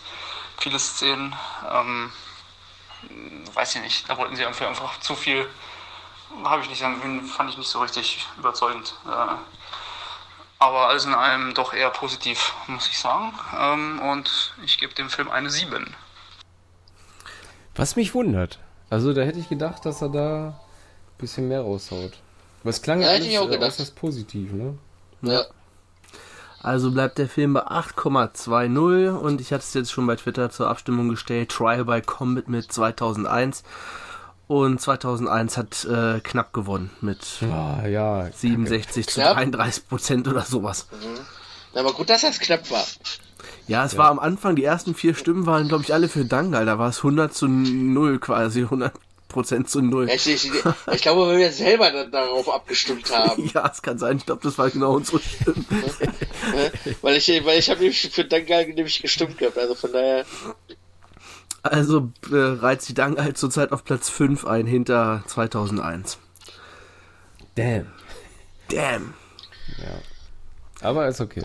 [0.58, 1.34] Viele Szenen.
[1.70, 2.12] Ähm,
[3.54, 5.48] weiß ich nicht, da wollten sie einfach, einfach zu viel.
[6.44, 8.94] Habe ich nicht, fand ich nicht so richtig überzeugend.
[9.06, 9.36] Äh,
[10.58, 13.32] aber alles in allem doch eher positiv, muss ich sagen.
[13.58, 15.94] Ähm, und ich gebe dem Film eine 7.
[17.74, 18.58] Was mich wundert.
[18.88, 22.12] Also da hätte ich gedacht, dass er da ein bisschen mehr raushaut.
[22.62, 24.78] Aber es klang Ja, alles ich auch äh, äußerst positiv, ne?
[25.22, 25.44] Ja.
[26.62, 30.68] Also bleibt der Film bei 8,20 und ich hatte es jetzt schon bei Twitter zur
[30.68, 31.50] Abstimmung gestellt.
[31.50, 33.62] Trial by Combat mit 2001
[34.48, 38.30] und 2001 hat äh, knapp gewonnen mit Ah, ja.
[38.32, 39.34] 67 zu Knapp?
[39.36, 40.86] 33 Prozent oder sowas.
[41.74, 42.84] Aber gut, dass das knapp war.
[43.68, 46.66] Ja, es war am Anfang, die ersten vier Stimmen waren, glaube ich, alle für Dangal.
[46.66, 48.92] Da war es 100 zu 0 quasi, 100
[49.28, 50.08] Prozent zu null.
[50.08, 50.50] Ja, Ich, ich,
[50.92, 53.50] ich glaube, weil wir selber da, darauf abgestimmt haben.
[53.54, 54.16] Ja, es kann sein.
[54.18, 55.64] Ich glaube, das war genau unsere Stimme.
[57.02, 59.58] Weil ich, weil ich habe nämlich für Dangal nämlich gestimmt gehabt.
[59.58, 60.24] Also von daher.
[61.66, 66.18] Also äh, reiht sich Dangal zurzeit auf Platz 5 ein, hinter 2001.
[67.54, 67.86] Damn.
[68.70, 69.14] Damn.
[70.80, 71.42] Aber ist okay.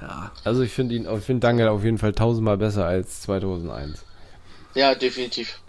[0.00, 0.32] Ja.
[0.44, 4.04] Also ich finde ihn, ich finde Dangel auf jeden Fall tausendmal besser als 2001.
[4.74, 5.60] ja, definitiv.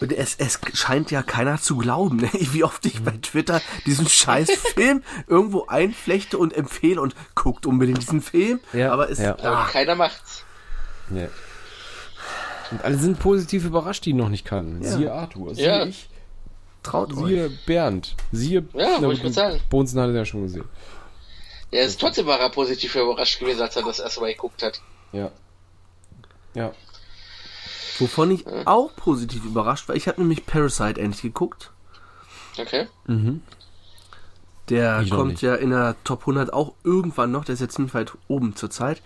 [0.00, 2.30] Und es, es scheint ja keiner zu glauben, ne?
[2.32, 8.00] wie oft ich bei Twitter diesen scheiß Film irgendwo einflechte und empfehle und guckt unbedingt
[8.00, 8.60] diesen Film.
[8.72, 9.36] Ja, aber es, ja.
[9.42, 10.44] Ah, keiner macht's.
[11.08, 11.28] Nee.
[12.72, 14.82] Und alle sind positiv überrascht, die ihn noch nicht kannten.
[14.82, 14.96] Ja.
[14.96, 15.84] Siehe Arthur, siehe Ja.
[15.84, 16.08] ich,
[16.82, 17.26] traut euch.
[17.26, 18.64] siehe Bernd, siehe...
[18.72, 19.60] Ja, Na wollte ich sagen.
[19.70, 20.64] Bonzen hat er ja schon gesehen.
[21.70, 24.80] Er ist trotzdem war er positiv überrascht gewesen, als er das erste Mal geguckt hat.
[25.12, 25.30] Ja.
[26.54, 26.72] Ja.
[27.98, 29.96] Wovon ich auch positiv überrascht war.
[29.96, 31.70] Ich habe nämlich Parasite endlich geguckt.
[32.58, 32.88] Okay.
[34.68, 37.44] Der Ich kommt ja in der Top 100 auch irgendwann noch.
[37.44, 39.02] Der ist jetzt ziemlich weit oben zurzeit.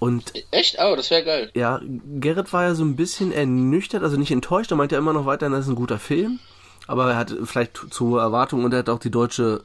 [0.00, 0.78] Und Echt?
[0.80, 1.50] Oh, das wäre geil.
[1.54, 1.80] ja,
[2.18, 4.72] Gerrit war ja so ein bisschen ernüchtert, also nicht enttäuscht.
[4.72, 6.40] Er meinte ja immer noch weiterhin, das ist ein guter Film.
[6.86, 9.62] Aber er hat vielleicht zu hohe Erwartungen und er hat auch die deutsche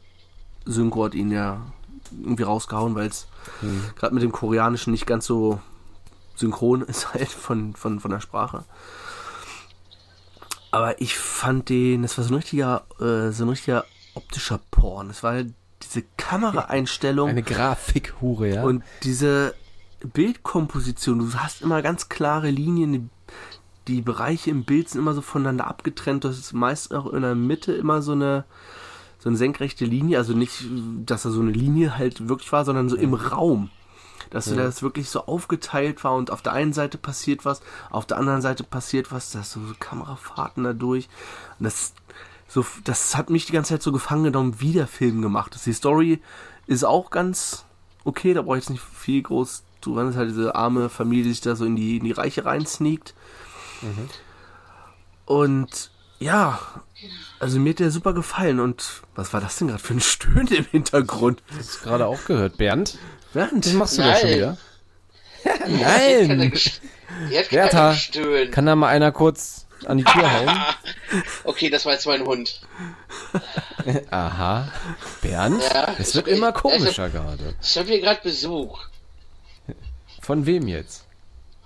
[0.66, 1.62] Synchro hat ihn ja
[2.22, 3.28] irgendwie rausgehauen, weil es
[3.96, 5.60] gerade mit dem Koreanischen nicht ganz so
[6.36, 8.66] synchron ist halt von, von, von der Sprache.
[10.72, 15.10] Aber ich fand den, das war so ein richtiger, äh, so ein richtiger optischer Porn.
[15.10, 15.44] Es war
[15.82, 18.64] diese Kameraeinstellung Eine Grafikhure, ja.
[18.64, 19.56] und diese
[20.00, 21.20] Bildkomposition.
[21.20, 23.10] Du hast immer ganz klare Linien.
[23.88, 26.24] Die, Bereiche im Bild sind immer so voneinander abgetrennt.
[26.24, 28.46] Das ist meist auch in der Mitte immer so eine
[29.20, 30.18] so eine senkrechte Linie.
[30.18, 30.66] Also nicht,
[31.06, 33.70] dass da so eine Linie halt wirklich war, sondern so im Raum.
[34.30, 38.06] Dass du das wirklich so aufgeteilt war und auf der einen Seite passiert was, auf
[38.06, 41.10] der anderen Seite passiert was, da hast so Kamerafahrten dadurch.
[41.60, 41.94] Und das,
[42.48, 45.66] so, das hat mich die ganze Zeit so gefangen genommen, wie der Film gemacht ist.
[45.66, 46.22] Die Story
[46.66, 47.66] ist auch ganz
[48.06, 50.08] okay, da brauche ich jetzt nicht viel groß zu ran.
[50.08, 52.44] Das ist halt diese arme Familie, die sich da so in die, in die Reiche
[52.46, 53.14] reinsneakt.
[55.26, 56.60] Und ja,
[57.40, 58.60] also mir hat der super gefallen.
[58.60, 61.42] Und was war das denn gerade für ein Stöhnen im Hintergrund?
[61.58, 62.58] hast du gerade auch gehört.
[62.58, 62.98] Bernd,
[63.34, 64.38] Bernd, was machst du da schon Nein.
[64.38, 64.58] wieder?
[65.68, 66.38] Nein!
[66.38, 66.54] Nein!
[67.50, 67.96] Bertha.
[68.52, 70.50] Kann da mal einer kurz an die Tür hauen?
[71.44, 72.62] Okay, das war jetzt mein Hund.
[74.10, 74.68] Aha.
[75.22, 75.62] Bernd?
[75.72, 77.56] Ja, es wird ich- immer komischer gerade.
[77.62, 78.80] Ich habe hier gerade Besuch.
[80.26, 81.06] Von wem jetzt?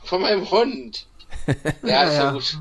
[0.03, 1.05] Von meinem Hund.
[1.81, 2.31] Ja, ist ja, ja.
[2.31, 2.59] gut.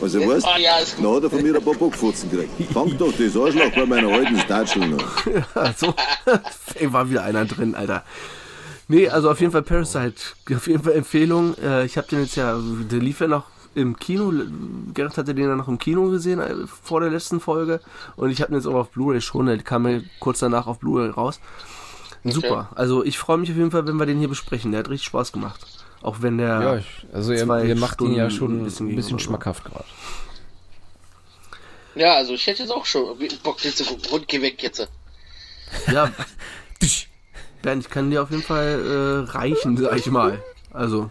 [0.00, 1.04] Was er weißt, Oh ja, ist gut.
[1.04, 2.72] dann hat er von mir ein paar Bockfutzen gekriegt.
[2.72, 5.24] Fang doch das Arschloch bei meiner alten Statschel noch.
[5.76, 5.94] so,
[6.74, 8.04] ey, war wieder einer drin, Alter.
[8.88, 10.20] Nee, also auf jeden Fall Parasite,
[10.54, 11.56] auf jeden Fall Empfehlung.
[11.58, 14.30] Äh, ich habe den jetzt ja, der lief ja noch im Kino.
[14.92, 17.80] Gerrit hatte den ja noch im Kino gesehen äh, vor der letzten Folge
[18.16, 19.46] und ich habe den jetzt auch auf Blu-ray schon.
[19.46, 21.40] Der kam mir kurz danach auf Blu-ray raus.
[22.24, 22.70] Super.
[22.74, 24.72] Also ich freue mich auf jeden Fall, wenn wir den hier besprechen.
[24.72, 25.60] Der hat richtig Spaß gemacht.
[26.00, 28.64] Auch wenn der Ja, ich, also ihr, zwei ihr macht ihn ja Stunden schon ein
[28.64, 29.24] bisschen ein bisschen so.
[29.24, 29.84] schmackhaft gerade.
[31.94, 34.10] Ja, also ich hätte jetzt auch schon Bock, den zu gucken.
[34.10, 34.88] Hund, geh weg jetzt.
[35.90, 36.10] Ja.
[37.62, 40.42] Bernd, ich kann dir auf jeden Fall äh, reichen, sag ich mal.
[40.70, 41.10] Also,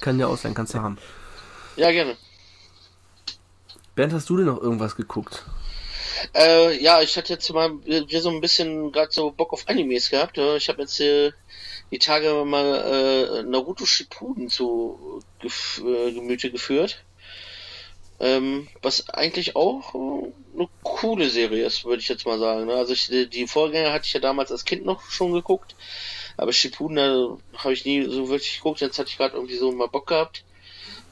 [0.00, 0.98] kann dir ausleihen, kannst du haben.
[1.76, 2.16] Ja, gerne.
[3.94, 5.44] Bernd, hast du denn noch irgendwas geguckt?
[6.34, 7.70] Äh, ja, ich hatte jetzt mal
[8.10, 10.36] so ein bisschen gerade so Bock auf Animes gehabt.
[10.36, 10.56] Ja.
[10.56, 11.32] Ich habe jetzt äh,
[11.90, 17.04] die Tage mal äh, Naruto Shippuden zu gef äh, Gemüte geführt.
[18.20, 22.66] Ähm, was eigentlich auch eine coole Serie ist, würde ich jetzt mal sagen.
[22.66, 22.74] Ne?
[22.74, 25.74] Also ich, die- Vorgänger hatte ich ja damals als Kind noch schon geguckt,
[26.36, 28.80] aber Shippuden da habe ich nie so wirklich geguckt.
[28.80, 30.44] Jetzt hatte ich gerade irgendwie so mal Bock gehabt.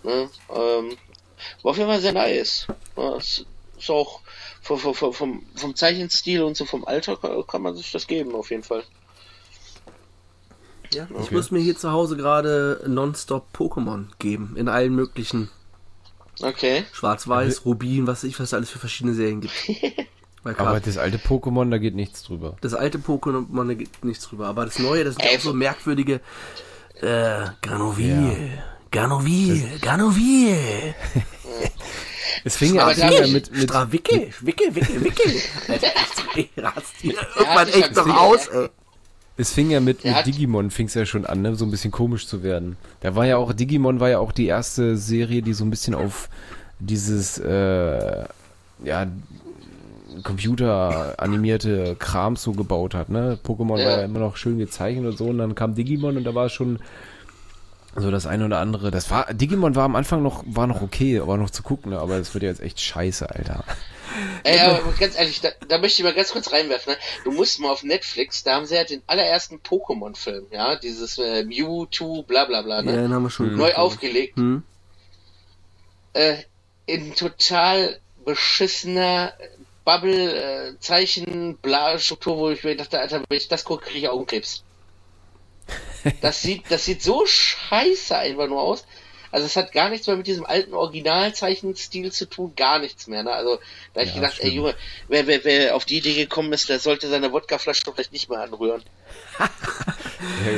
[0.05, 0.31] Ne?
[0.51, 0.99] Ähm,
[1.63, 2.67] war auf jeden Fall sehr nice.
[2.97, 3.47] Ja, ist
[3.89, 4.21] auch
[4.63, 8.51] vom, vom, vom- vom, Zeichenstil und so vom Alter kann, man sich das geben, auf
[8.51, 8.83] jeden Fall.
[10.93, 14.57] Ja, ich muss mir hier zu Hause gerade nonstop Pokémon geben.
[14.57, 15.49] In allen möglichen
[16.43, 16.85] Okay.
[16.93, 19.55] Schwarz-Weiß, Rubin, was weiß ich, was es alles für verschiedene Serien gibt.
[20.43, 22.57] Aber das alte Pokémon, da geht nichts drüber.
[22.63, 24.47] das alte Pokémon, da geht nichts drüber.
[24.47, 26.21] Aber das neue, das sind Ey, auch so merkwürdige
[27.03, 28.59] äh, Granovil,
[28.91, 30.95] Granovil, Granovil.
[32.45, 35.41] Es fing ja, es fing ja mit, mit, Strawickel, Wickel, Wickel,
[37.01, 38.69] hier irgendwann echt noch aus, ey.
[39.37, 42.27] es fing ja mit, mit Digimon fing's ja schon an, ne, so ein bisschen komisch
[42.27, 42.77] zu werden.
[43.01, 45.95] Da war ja auch, Digimon war ja auch die erste Serie, die so ein bisschen
[45.95, 46.29] auf
[46.79, 48.25] dieses, äh,
[48.85, 49.07] ja,
[50.23, 53.39] computeranimierte Kram so gebaut hat, ne?
[53.45, 53.85] Pokémon Ja.
[53.85, 56.47] war ja immer noch schön gezeichnet und so und dann kam Digimon und da war
[56.47, 56.79] es schon
[57.97, 58.91] So das eine oder andere.
[58.91, 61.99] Das war, Digimon war am Anfang noch, war noch okay, war noch zu gucken, ne?
[61.99, 63.65] aber das wird ja jetzt echt scheiße, Alter.
[64.45, 66.93] Ey, aber ganz ehrlich, da, da möchte ich mal ganz kurz reinwerfen.
[66.93, 66.99] Ne?
[67.25, 71.45] Du musst mal auf Netflix, da haben sie ja den allerersten Pokémon-Film, ja, dieses äh,
[71.45, 72.93] Mewtwo, bla bla bla, Ja, ne?
[73.03, 73.51] den haben wir schon.
[73.57, 73.77] neu geguckt.
[73.77, 74.37] aufgelegt.
[74.37, 74.63] Hm?
[76.13, 76.37] Äh,
[76.87, 79.33] in total beschissener
[79.85, 80.35] Bubble,
[80.71, 84.09] äh, Zeichen, bla Struktur, wo ich mir dachte, Alter, wenn ich das gucke, kriege ich
[84.09, 84.65] Augenkrebs.
[86.23, 88.85] Das sieht, das sieht so scheiße einfach nur aus.
[89.33, 93.23] Also es hat gar nichts mehr mit diesem alten Originalzeichenstil zu tun, gar nichts mehr.
[93.23, 93.31] Ne?
[93.31, 93.61] Also
[93.95, 94.55] da hab ich Ja, gedacht, ey stimmt.
[94.55, 94.75] Junge,
[95.07, 98.29] wer, wer, wer auf die Idee gekommen ist, der sollte seine Wodkaflasche doch vielleicht nicht
[98.29, 98.83] mehr anrühren.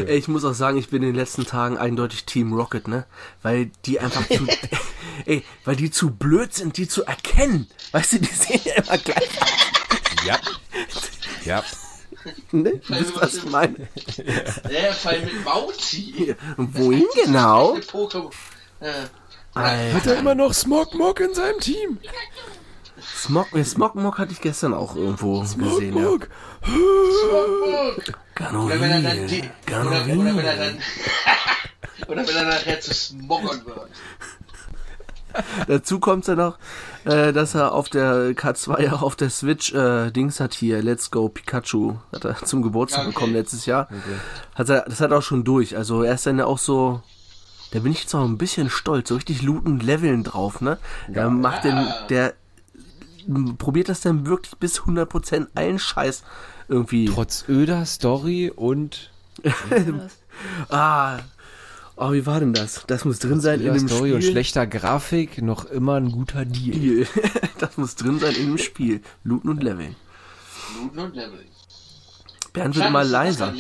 [0.07, 3.05] Ey, Ich muss auch sagen, ich bin in den letzten Tagen eindeutig Team Rocket, ne?
[3.43, 4.47] Weil die einfach zu,
[5.27, 7.69] ey, weil die zu blöd sind, die zu erkennen.
[7.93, 10.41] Weißt du, die sehen ja immer gleich aus, Ja.
[11.45, 11.63] Ja.
[12.53, 12.81] Ne?
[12.87, 13.77] Du wisst, was ich meine.
[14.71, 16.35] Der Fall mit Mauzi.
[16.57, 17.77] Und wohin genau?
[17.77, 18.31] Pokémon.
[19.55, 21.99] Hat er immer noch Smogmog in seinem Team?
[23.01, 26.03] Smog, äh, Smogmog hatte ich gestern auch irgendwo gesehen, ja.
[26.03, 26.29] Smogmog.
[28.39, 30.79] Oder wenn er dann die, oder, oder wenn er dann
[32.09, 33.91] oder wenn er nachher zu Smoggern wird.
[35.67, 36.59] Dazu kommt ja noch,
[37.05, 41.11] äh, dass er auf der K2 ja auf der Switch äh, Dings hat hier, Let's
[41.11, 43.13] Go Pikachu, hat er zum Geburtstag Okay.
[43.13, 43.89] bekommen letztes Jahr.
[44.55, 45.77] Hat er, das hat er auch schon durch.
[45.77, 47.03] Also er ist dann ja auch so,
[47.73, 50.79] da bin ich jetzt auch ein bisschen stolz, so richtig looten, leveln drauf, ne?
[51.09, 52.35] Der macht den, der
[53.27, 56.23] m, probiert das dann wirklich bis 100% allen Scheiß
[56.69, 57.07] irgendwie.
[57.07, 59.11] Trotz öder Story und
[60.69, 61.19] Ah,
[61.97, 62.85] oh, wie war denn das?
[62.87, 64.15] Das muss drin sein in dem Story Spiel.
[64.15, 67.07] und schlechter Grafik noch immer ein guter Deal.
[67.07, 67.07] Spiel.
[67.59, 69.03] Das muss drin sein in dem Spiel.
[69.23, 69.95] Looten und leveln.
[70.81, 71.47] Looten und Leveling.
[72.53, 73.55] Bernd wird immer leiser.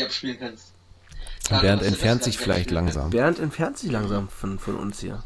[1.48, 3.10] Schade, Bernd entfernt sich vielleicht langsam.
[3.10, 5.22] Bernd entfernt sich langsam von, von uns hier.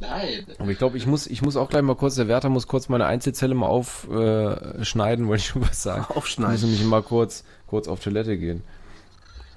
[0.00, 0.46] Nein.
[0.58, 2.88] Aber ich glaube, ich muss, ich muss auch gleich mal kurz, der Wärter muss kurz
[2.88, 6.04] meine Einzelzelle mal aufschneiden, äh, wollte ich schon was sagen.
[6.08, 6.54] Aufschneiden.
[6.54, 8.62] Ich muss nämlich mal kurz, kurz auf Toilette gehen.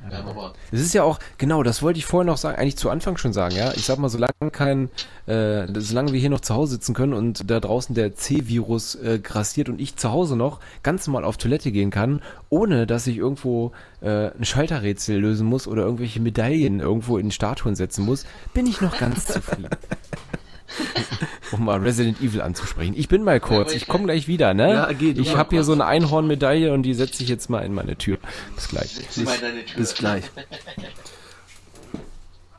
[0.10, 3.18] Ja, Es ist ja auch, genau, das wollte ich vorher noch sagen, eigentlich zu Anfang
[3.18, 3.72] schon sagen, ja.
[3.76, 4.90] Ich sag mal, solange kein,
[5.28, 9.20] äh, solange wir hier noch zu Hause sitzen können und da draußen der C-Virus äh,
[9.20, 13.18] grassiert und ich zu Hause noch ganz normal auf Toilette gehen kann, ohne dass ich
[13.18, 18.66] irgendwo äh, ein Schalterrätsel lösen muss oder irgendwelche Medaillen irgendwo in Statuen setzen muss, bin
[18.66, 19.70] ich noch ganz zufrieden.
[21.52, 22.94] um mal Resident Evil anzusprechen.
[22.96, 24.72] Ich bin mal kurz, ich- komme gleich wieder, ne?
[24.74, 27.60] Ja, geh, du ich habe hier so eine Einhornmedaille und die setze ich jetzt mal
[27.66, 28.18] in meine Tür.
[28.56, 29.10] Bis gleich.
[29.10, 29.78] zieh mal in deine Tür.
[29.78, 30.24] Bis gleich.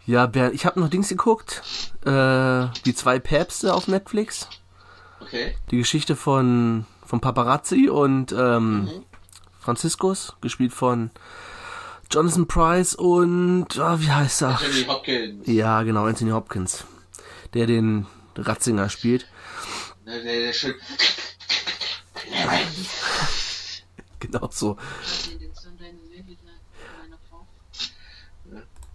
[0.06, 1.62] Ja, Bernd, ich habe noch Dings geguckt.
[2.04, 4.48] Äh, die zwei Päpste auf Netflix.
[5.20, 5.54] Okay.
[5.70, 8.90] Die Geschichte von, von Paparazzi und ähm,
[9.60, 11.10] Franziskus, gespielt von
[12.10, 14.48] Jonathan Price und, ah, wie heißt er?
[14.58, 15.46] Anthony Hopkins.
[15.46, 16.84] Ja, genau, Anthony Hopkins.
[17.54, 19.26] Der den Ratzinger spielt.
[20.04, 20.74] Ne, der, der schön.
[24.20, 24.76] Genau so.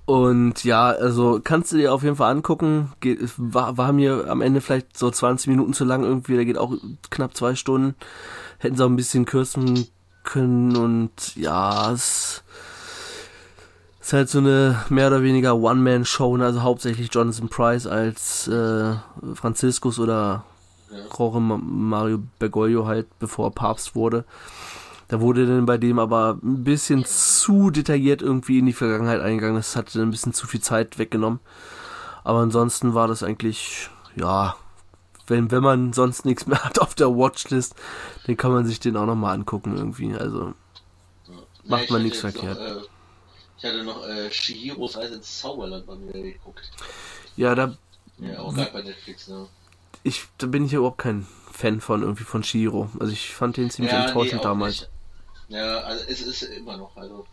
[0.06, 2.94] Und ja, also kannst du dir auf jeden Fall angucken.
[3.02, 6.36] Geht, war, war mir am Ende vielleicht so 20 Minuten zu lang irgendwie.
[6.36, 6.74] Der geht auch
[7.10, 7.94] knapp zwei Stunden.
[8.58, 9.88] Hätten sie auch ein bisschen kürzen
[10.24, 10.78] können.
[10.78, 12.42] Und ja, es
[14.08, 16.38] ist halt so eine mehr oder weniger One-Man-Show.
[16.38, 16.46] ne?
[16.46, 18.94] Also hauptsächlich Jonathan Price als äh,
[19.34, 20.46] Franziskus oder
[21.18, 24.24] Jorge Ma- Mario Bergoglio halt, bevor er Papst wurde.
[25.10, 29.58] Da wurde dann bei dem aber ein bisschen zu detailliert irgendwie in die Vergangenheit eingegangen.
[29.58, 31.42] Das hat dann ein bisschen zu viel Zeit weggenommen.
[32.24, 34.56] Aber ansonsten war das eigentlich, ja,
[35.28, 37.76] wenn, wenn man sonst nichts mehr hat auf der Watchlist,
[38.26, 40.14] dann kann man sich den auch nochmal angucken irgendwie.
[40.16, 40.54] Also,
[41.66, 42.58] Macht man hatte nichts verkehrt.
[42.58, 42.88] Noch, äh,
[43.58, 46.70] ich hatte noch äh, Shihiros Reise ins Zauberland mal wieder geguckt.
[47.36, 47.76] ja, da,
[48.20, 49.48] Ja, auch gerade bei Netflix, ne?
[50.04, 52.90] ich, da bin ich ja überhaupt kein Fan von irgendwie von Shiro.
[53.00, 54.82] Also ich fand den ziemlich enttäuschend auch damals.
[54.82, 54.90] nicht.
[55.50, 57.26] Ja, also es ist immer noch, also.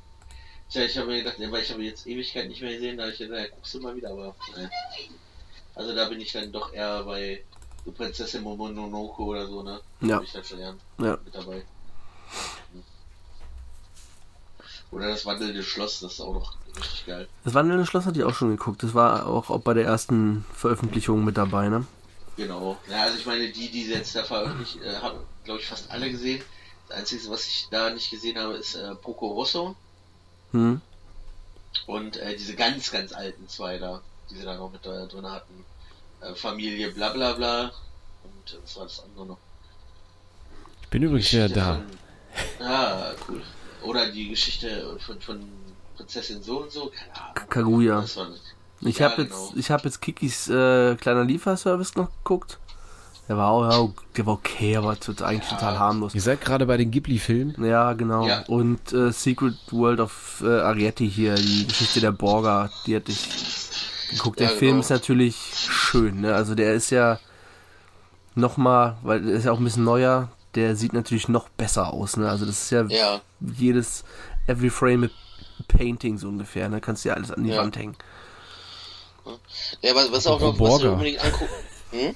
[0.70, 3.04] Tja, ich habe mir gedacht, ja, weil ich habe jetzt Ewigkeit nicht mehr gesehen, da
[3.04, 4.34] hab ich ja, guckst du mal wieder, aber.
[4.56, 4.70] Ne.
[5.74, 7.42] Also da bin ich dann doch eher bei
[7.96, 9.80] Prinzessin Momononoke oder so, ne?
[10.00, 10.16] Ja.
[10.18, 11.18] Bin ich dann schon gern Ja.
[11.24, 11.62] mit dabei.
[14.94, 17.28] Oder das wandelnde Schloss, das ist auch noch richtig geil.
[17.42, 18.82] Das Wandelnde Schloss hatte ich auch schon geguckt.
[18.84, 21.84] Das war auch, auch bei der ersten Veröffentlichung mit dabei, ne?
[22.36, 22.76] Genau.
[22.88, 25.90] Ja, also ich meine, die, die sie jetzt da veröffentlicht, äh, haben, glaube ich, fast
[25.90, 26.42] alle gesehen.
[26.88, 29.74] Das Einzige, was ich da nicht gesehen habe, ist äh, Poco Rosso
[30.52, 30.80] Hm.
[31.86, 35.26] und äh, diese ganz, ganz alten zwei da, die sie da noch mit da drin
[35.28, 35.64] hatten.
[36.20, 37.72] Äh, Familie bla bla bla.
[38.22, 39.38] Und äh, was war das andere noch?
[40.82, 41.82] Ich bin übrigens wieder Geschichte da.
[42.58, 43.42] Von, ah, cool.
[43.84, 45.40] Oder die Geschichte von, von
[45.96, 47.48] Prinzessin so und so, keine Ahnung.
[47.48, 48.04] Kaguya.
[48.80, 49.44] Ich Ja, habe genau.
[49.46, 52.58] jetzt, ich habe jetzt Kikis äh, kleiner Lieferservice noch geguckt.
[53.28, 56.14] Der war auch, ja, der war okay, aber eigentlich total harmlos.
[56.14, 57.64] Ihr seid gerade bei den Ghibli-Filmen.
[57.64, 58.26] Ja, genau.
[58.26, 58.44] Ja.
[58.48, 63.26] Und äh, Secret World of äh, Arietti hier, die Geschichte der Borger, die hatte ich
[64.10, 64.40] geguckt.
[64.40, 64.80] Der Ja, Film genau.
[64.80, 66.34] ist natürlich schön, ne?
[66.34, 67.18] Also der ist ja
[68.34, 72.16] nochmal, weil der ist ja auch ein bisschen neuer, der sieht natürlich noch besser aus,
[72.16, 72.28] ne?
[72.28, 74.04] Also das ist ja, Ja, jedes,
[74.46, 75.10] every frame
[75.68, 76.80] painting so ungefähr, ne?
[76.80, 77.58] Kannst du ja alles an die Ja.
[77.58, 77.96] Wand hängen.
[79.82, 81.52] ja was, was auch noch, was du unbedingt angucken.
[81.90, 82.14] Hm?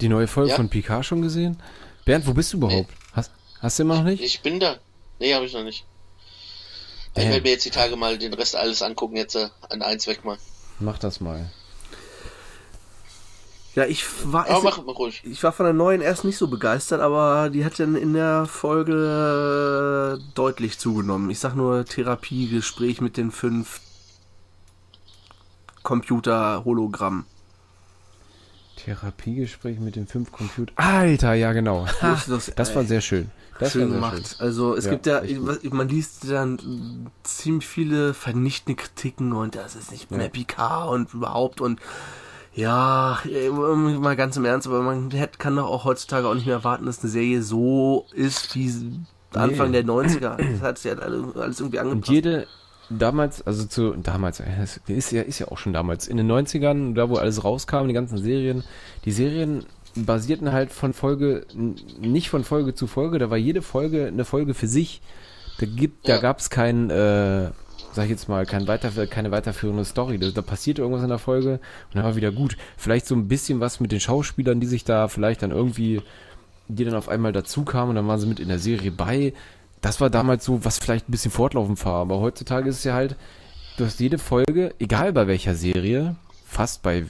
[0.00, 0.56] Die neue Folge Ja.
[0.56, 1.60] von Picard schon gesehen?
[2.04, 2.90] Bernd, wo bist du überhaupt?
[3.12, 3.30] Hast,
[3.60, 4.22] hast du immer noch nicht?
[4.22, 4.76] Ich bin da.
[5.18, 5.84] Nee, habe ich noch nicht.
[7.14, 7.28] Ich Äh.
[7.30, 10.24] werde mir jetzt die Tage mal den Rest alles angucken, jetzt äh, an eins weg
[10.24, 10.38] mal.
[10.80, 11.50] Mach das mal.
[13.74, 15.22] Ja, ich war Aber mach mal ruhig.
[15.24, 18.44] ich war von der neuen erst nicht so begeistert, aber die hat dann in der
[18.46, 21.30] Folge äh, deutlich zugenommen.
[21.30, 23.80] Ich sag nur Therapiegespräch mit den fünf
[25.82, 27.24] Computer-Hologramm.
[28.76, 30.72] Therapiegespräch mit den fünf Computer.
[30.76, 31.86] Alter, ja genau.
[32.02, 33.30] Ha, das, das war sehr schön.
[33.58, 34.36] Das schön war sehr gemacht.
[34.40, 35.22] Also es Ja, gibt ja,
[35.70, 41.60] man liest dann ziemlich viele vernichtende Kritiken und das ist nicht mehr Picard und überhaupt
[41.60, 41.80] und
[42.54, 46.56] ja, äh, mal ganz im Ernst, aber man kann doch auch heutzutage auch nicht mehr
[46.56, 48.70] erwarten, dass eine Serie so ist wie
[49.34, 50.36] Anfang der 90er.
[50.52, 52.10] Das hat sich ja alles irgendwie Und angepasst.
[52.10, 52.46] jede,
[52.90, 54.42] damals, also zu, damals,
[54.86, 57.94] ist ja, ist ja auch schon damals, in den 90ern, da wo alles rauskam, die
[57.94, 58.64] ganzen Serien,
[59.06, 61.46] die Serien basierten halt von Folge,
[62.00, 65.00] nicht von Folge zu Folge, da war jede Folge eine Folge für sich.
[65.58, 66.20] Da gibt, da Ja.
[66.20, 67.50] gab's kein, äh,
[67.92, 70.18] sag ich jetzt mal, kein weiter, keine weiterführende Story.
[70.18, 72.56] Da, da passierte irgendwas in der Folge und dann war wieder gut.
[72.76, 76.02] Vielleicht so ein bisschen was mit den Schauspielern, die sich da vielleicht dann irgendwie,
[76.68, 79.32] die dann auf einmal dazu kamen und dann waren sie mit in der Serie bei.
[79.80, 82.00] Das war damals so, was vielleicht ein bisschen fortlaufend war.
[82.00, 83.16] Aber heutzutage ist es ja halt,
[83.76, 87.04] du hast jede Folge, egal bei welcher Serie, fast bei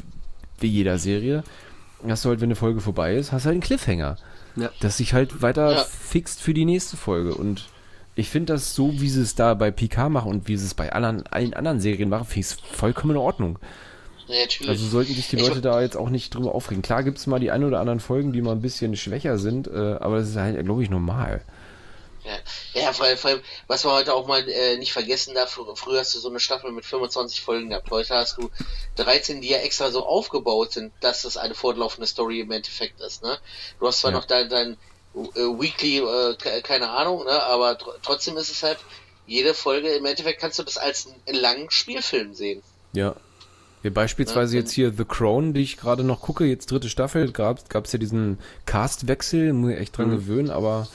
[0.59, 1.43] wie jeder Serie,
[2.09, 4.17] hast du halt, wenn eine Folge vorbei ist, hast du halt einen Cliffhanger.
[4.57, 4.71] Ja.
[4.81, 5.85] Das sich halt weiter Ja.
[5.85, 7.35] fixt für die nächste Folge.
[7.35, 7.69] Und
[8.15, 10.75] ich finde das so, wie sie es da bei PK machen und wie sie es
[10.75, 13.59] bei allen, allen anderen Serien machen, finde ich es vollkommen in Ordnung.
[14.29, 14.69] Ja, natürlich.
[14.69, 16.83] Also sollten sich die Ich- Leute da jetzt auch nicht drüber aufregen.
[16.83, 19.67] Klar gibt es mal die ein oder anderen Folgen, die mal ein bisschen schwächer sind,
[19.67, 21.43] äh, aber das ist halt, glaube ich, normal.
[22.25, 25.59] Ja, ja vor, allem, vor allem, was man heute auch mal äh, nicht vergessen darf,
[25.59, 27.91] fr- früher hast du so eine Staffel mit 25 Folgen gehabt.
[27.91, 28.49] Heute hast du
[28.95, 33.25] 13, die ja extra so aufgebaut sind, dass das eine fortlaufende Story im Endeffekt ist.
[33.25, 33.39] Ne?
[33.81, 34.19] Du hast zwar Ja.
[34.19, 34.77] noch dein, dein
[35.15, 37.43] Weekly, äh, ke- keine Ahnung, ne?
[37.43, 38.79] aber tr trotzdem ist es halt,
[39.27, 42.63] jede Folge, im Endeffekt kannst du das als einen langen Spielfilm sehen.
[42.93, 43.15] Ja.
[43.83, 47.59] Ja, beispielsweise jetzt hier The Crown, die ich gerade noch gucke, jetzt dritte Staffel, gab
[47.85, 50.87] es ja diesen Castwechsel, muss ich echt dran gewöhnen, aber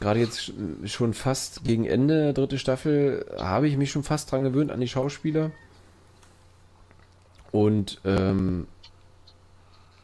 [0.00, 4.42] gerade jetzt sch- schon fast gegen Ende, dritte Staffel, habe ich mich schon fast dran
[4.42, 5.50] gewöhnt an die Schauspieler.
[7.52, 8.66] Und ähm,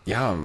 [0.05, 0.37] ja,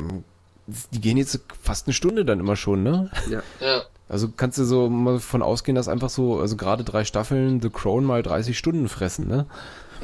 [0.91, 3.10] die gehen jetzt fast eine Stunde dann immer schon, ne?
[3.29, 3.41] Ja.
[3.60, 7.62] Ja, Also kannst du so mal von ausgehen, dass einfach so, also gerade drei Staffeln
[7.62, 9.45] The Crown mal 30 Stunden fressen, ne?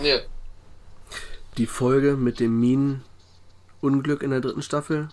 [0.01, 0.17] ja.
[1.57, 5.07] Die Folge mit dem Minenunglück in der dritten Staffel,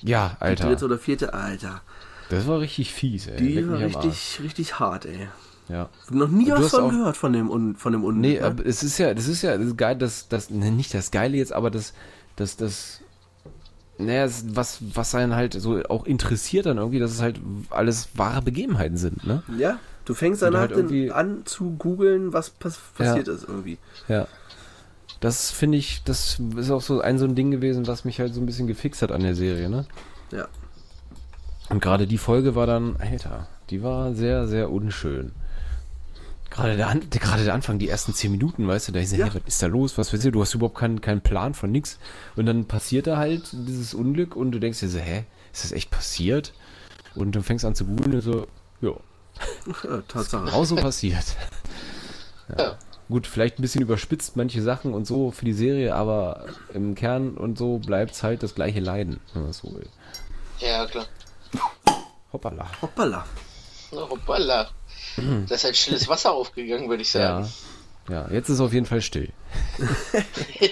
[0.00, 0.66] Ja, die Alter.
[0.68, 1.82] dritte oder vierte, Alter.
[2.30, 3.36] Das war richtig fies, ey.
[3.36, 5.28] Die Leck war richtig, richtig hart, ey.
[5.68, 5.88] Ja.
[6.10, 8.20] Noch nie was von gehört von dem, Un von dem Unglück.
[8.20, 8.44] Nee, ne?
[8.46, 11.12] aber es ist ja, das ist ja das ist geil, das, das, ne, nicht das
[11.12, 11.92] Geile jetzt, aber das,
[12.34, 13.00] das, das,
[14.06, 18.42] naja, was, was einen halt so auch interessiert dann irgendwie, dass es halt alles wahre
[18.42, 19.42] Begebenheiten sind, ne?
[19.58, 23.78] Ja, du fängst danach halt dann irgendwie- an zu googeln, was pass passiert ist irgendwie.
[24.08, 24.26] Ja.
[25.20, 28.34] Das finde ich, das ist auch so ein so ein Ding gewesen, was mich halt
[28.34, 29.86] so ein bisschen gefixt hat an der Serie, ne?
[30.32, 30.48] Ja.
[31.68, 35.32] Und gerade die Folge war dann, Alter, die war sehr, sehr unschön.
[36.52, 39.18] Gerade der, An- gerade der Anfang, die ersten zehn Minuten, weißt du, da ist ja.
[39.18, 39.24] Ja.
[39.26, 39.96] hey, was ist da los?
[39.96, 40.34] Was passiert?
[40.34, 41.98] Du hast überhaupt keinen, keinen Plan von nix.
[42.36, 45.72] Und dann passiert da halt dieses Unglück und du denkst dir so, hä, ist das
[45.72, 46.52] echt passiert?
[47.14, 48.46] Und du fängst an zu googeln und so,
[48.80, 48.90] ja,
[49.84, 50.44] ja Tatsache.
[50.44, 51.24] genau so passiert.
[52.58, 52.76] Ja.
[53.08, 57.36] Gut, vielleicht ein bisschen überspitzt manche Sachen und so für die Serie, aber im Kern
[57.36, 59.86] und so bleibt's halt das gleiche Leiden, wenn man es so will.
[60.58, 61.06] Ja, klar.
[62.32, 62.66] Hoppala.
[62.82, 63.24] Hoppala.
[63.92, 64.68] Na, hoppala.
[65.16, 67.42] Da ist ein stilles Wasser aufgegangen, würde ich Ja.
[67.42, 67.52] sagen.
[68.08, 69.28] Ja, jetzt ist auf jeden Fall still.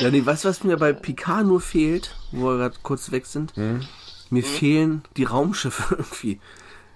[0.00, 3.24] Ja, nee, weißt du, was mir bei Picard nur fehlt, wo wir gerade kurz weg
[3.24, 3.54] sind?
[3.56, 3.80] Hm?
[4.28, 6.38] Mir fehlen die Raumschiffe irgendwie.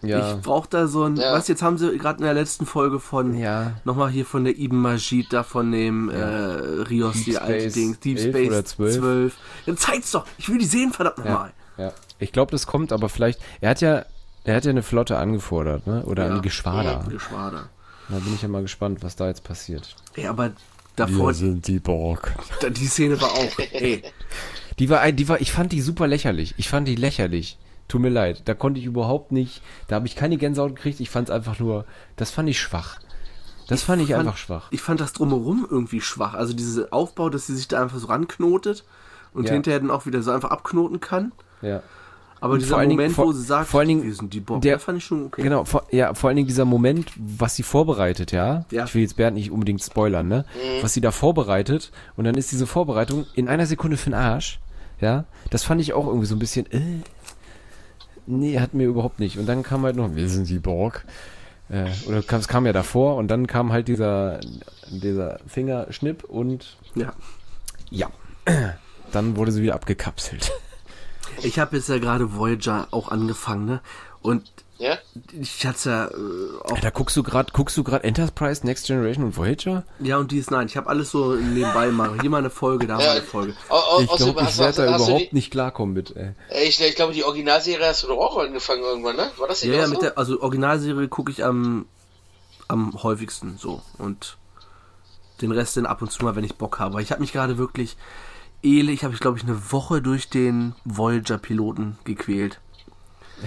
[0.02, 0.34] Ja.
[0.36, 1.32] Ich brauch da so ein, Ja.
[1.32, 3.74] was jetzt haben sie gerade in der letzten Folge von, Ja.
[3.84, 7.72] nochmal hier von der Ibn Majid, da von dem äh, Rios, Deep die alte Space
[7.74, 8.96] Dings, Deep 11 Space oder 12.
[8.98, 9.34] 12.
[9.66, 11.52] Dann zeig's doch, ich will die sehen, verdammt Ja, nochmal.
[11.78, 11.92] ja.
[12.18, 13.40] Ich glaube, das kommt, aber vielleicht.
[13.62, 14.04] Er hat ja,
[14.50, 16.04] er hat ja eine Flotte angefordert, ne?
[16.04, 16.34] Oder Ja.
[16.36, 17.04] ein Geschwader.
[17.08, 17.68] Geschwader.
[18.08, 19.94] Da bin ich ja mal gespannt, was da jetzt passiert.
[20.14, 20.50] Ey, aber
[20.96, 22.34] davor, sind die Borg.
[22.70, 24.02] die Szene war auch, ey,
[24.78, 26.54] Die war, ein- die war, ich fand die super lächerlich.
[26.56, 27.58] Ich fand die lächerlich.
[27.86, 28.42] Tut mir leid.
[28.46, 31.00] Da konnte ich überhaupt nicht, da habe ich keine Gänsehaut gekriegt.
[31.00, 31.84] Ich fand es einfach nur,
[32.16, 32.98] das fand ich schwach.
[33.68, 34.68] Das fand ich fand- einfach schwach.
[34.70, 36.34] ich fand das drumherum irgendwie schwach.
[36.34, 38.84] Also dieser Aufbau, dass sie sich da einfach so ranknotet
[39.34, 39.52] und Ja.
[39.52, 41.32] hinterher dann auch wieder so einfach abknoten kann.
[41.62, 41.82] Ja.
[42.42, 44.14] Aber Und dieser vor allen Dingen- Moment, vor- wo sie sagt, vor allen Dingen wir
[44.14, 45.42] sind die Bock, der- fand ich schon okay.
[45.42, 48.64] Genau, vor, ja, vor allen Dingen dieser Moment, was sie vorbereitet, ja?
[48.70, 48.84] Ja.
[48.84, 50.44] Ich will jetzt Bernd nicht unbedingt spoilern, ne?
[50.80, 54.58] Was sie da vorbereitet und dann ist diese Vorbereitung in einer Sekunde für den Arsch,
[55.00, 55.24] ja?
[55.50, 56.80] Das fand ich auch irgendwie so ein bisschen, äh,
[58.26, 59.38] nee, hat mir überhaupt nicht.
[59.38, 61.04] Und dann kam halt noch, wir sind die Borg.
[61.68, 64.40] Äh, oder kam, es kam ja davor und dann kam halt dieser,
[64.90, 67.12] dieser Fingerschnipp und Ja.
[67.90, 68.08] ja,
[69.12, 70.50] dann wurde sie wieder abgekapselt.
[71.42, 73.80] Ich habe jetzt ja gerade Voyager auch angefangen, ne?
[74.22, 74.98] Und Ja?
[75.32, 79.24] ich hatte ja äh, auch Da guckst du gerade, guckst du gerade Enterprise, Next Generation
[79.24, 79.84] und Voyager?
[79.98, 82.18] Ja, und dies, nein, ich habe alles so nebenbei mal.
[82.20, 83.54] Hier mal eine Folge, da mal Ja, eine Folge.
[84.00, 86.32] Ich glaube, ich werde da überhaupt die, nicht klarkommen mit, ey.
[86.64, 89.30] ich, ich glaube, die Originalserie hast du doch auch angefangen irgendwann, ne?
[89.38, 90.06] War das nicht Ja, ja, auch mit so?
[90.06, 91.86] der, also Originalserie gucke ich am,
[92.68, 93.80] am häufigsten so.
[93.98, 94.36] Und
[95.40, 97.00] den Rest dann ab und zu mal, wenn ich Bock habe.
[97.00, 97.96] Ich habe mich gerade wirklich
[98.62, 102.60] ehle, ich habe ich glaube ich eine Woche durch den Voyager-Piloten gequält.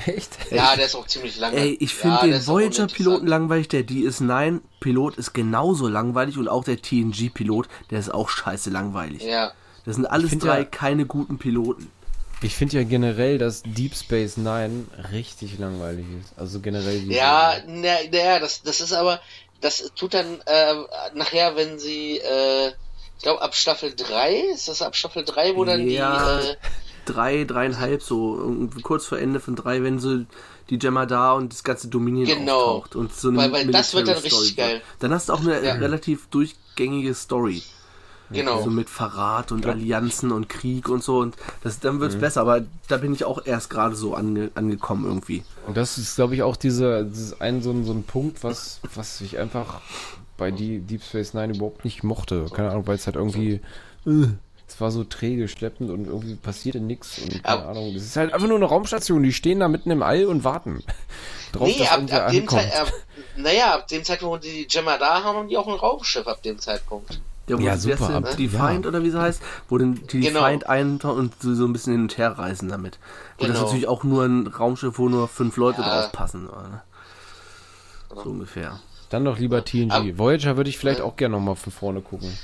[0.08, 0.38] Echt?
[0.52, 1.56] Ja, der ist auch ziemlich lange.
[1.56, 6.82] Ey, ich finde ja, den Voyager-Piloten langweilig, der DS9-Pilot ist genauso langweilig und auch der
[6.82, 9.22] TNG-Pilot, der ist auch scheiße langweilig.
[9.24, 9.52] Ja.
[9.86, 11.92] Das sind alles drei ja- keine guten Piloten.
[12.42, 16.38] Ich finde ja generell, dass Deep Space Nine richtig langweilig ist.
[16.38, 17.66] Also generell die Ja, Serie.
[17.68, 19.22] na, naja, das, das ist aber,
[19.62, 20.74] das tut dann äh,
[21.14, 22.72] nachher, wenn sie, äh,
[23.18, 26.40] ich glaube ab Staffel 3, ist das ab Staffel 3, wo dann Ja.
[26.42, 26.56] die, äh,
[27.06, 30.20] drei, dreieinhalb, so irgendwie kurz vor Ende von drei, wenn so
[30.70, 32.60] die Gemma da und das ganze Dominion Genau.
[32.60, 34.74] auftaucht und so eine Weil- weil das wird dann Military richtig Story geil.
[34.76, 34.84] wird.
[35.00, 35.74] Dann hast du auch eine Ja.
[35.74, 37.62] relativ durchgängige Story.
[38.32, 38.64] genau.
[38.64, 42.00] So mit Verrat und Allianzen und Krieg und so und das, dann Mhm.
[42.00, 45.44] wird's besser, aber da bin ich auch erst gerade so ange, angekommen irgendwie.
[45.68, 48.44] Und das ist, glaube ich, auch diese, das ist ein so ein, so ein Punkt,
[48.44, 49.82] was, was ich einfach
[50.38, 52.46] bei die Deep Space Nine überhaupt nicht mochte.
[52.54, 53.62] Keine Ahnung, weil es halt irgendwie,
[54.06, 54.28] äh,
[54.68, 57.94] es war so träge, schleppend und irgendwie passierte nichts und keine Aber- Ahnung.
[57.94, 60.84] Das ist halt einfach nur eine Raumstation, die stehen da mitten im All und warten.
[61.52, 62.62] Drauf, Nee, dass ab, ab dem ankommt.
[62.64, 62.92] Zeit, ab,
[63.38, 66.42] naja, ab dem Zeitpunkt, wo die Gemma da haben, haben die auch ein Raumschiff ab
[66.42, 67.22] dem Zeitpunkt.
[67.48, 68.58] Ja, wo Ja, super, denn, aber- die ja.
[68.58, 70.40] Feind oder wie sie heißt, wo dann die Genau.
[70.40, 72.98] Feind eintauchen und so, so ein bisschen hin und her reisen damit.
[73.38, 73.62] Und das ist Genau.
[73.66, 76.02] natürlich auch nur ein Raumschiff, wo nur fünf Leute Ja.
[76.04, 76.48] drauf passen.
[76.48, 76.82] oder, ne?
[78.24, 78.80] So ungefähr.
[79.14, 79.92] Dann noch lieber TNG.
[79.92, 82.36] Aber- Voyager würde ich vielleicht auch gerne nochmal von vorne gucken.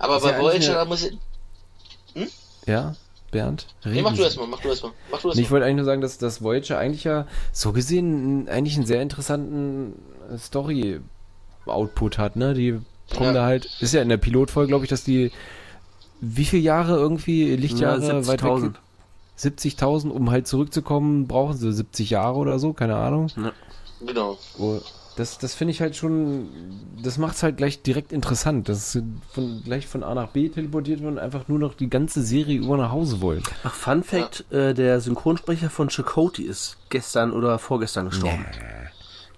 [0.00, 1.16] Aber bei ja Voyager, eine- da muss ich,
[2.66, 2.96] Ja,
[3.30, 3.66] Bernd?
[3.84, 6.00] nee, mach du erstmal, mach du erstmal, mach du Nee, ich wollte eigentlich nur sagen,
[6.00, 9.92] dass das Voyager eigentlich ja so gesehen eigentlich einen sehr interessanten
[10.32, 12.54] äh, Story-Output hat, ne?
[12.54, 12.80] Die
[13.14, 13.32] kommen Ja.
[13.32, 15.30] da halt, ist ja in der Pilotfolge, glaube ich, dass die
[16.20, 18.74] wie viele Jahre irgendwie Lichtjahre Ja, weit weg 70.000.
[19.36, 23.28] 70.000, um halt zurückzukommen, brauchen sie 70 Jahre oder so, keine Ahnung.
[24.04, 24.38] Genau.
[24.58, 24.80] Oh,
[25.16, 26.48] das das finde ich halt schon,
[27.02, 31.00] das macht's halt gleich direkt interessant, dass sie von, gleich von A nach B teleportiert
[31.00, 33.42] werden und einfach nur noch die ganze Serie über nach Hause wollen.
[33.62, 38.44] Ach, Fun Fact, äh, der Synchronsprecher von Chakotay ist gestern oder vorgestern gestorben.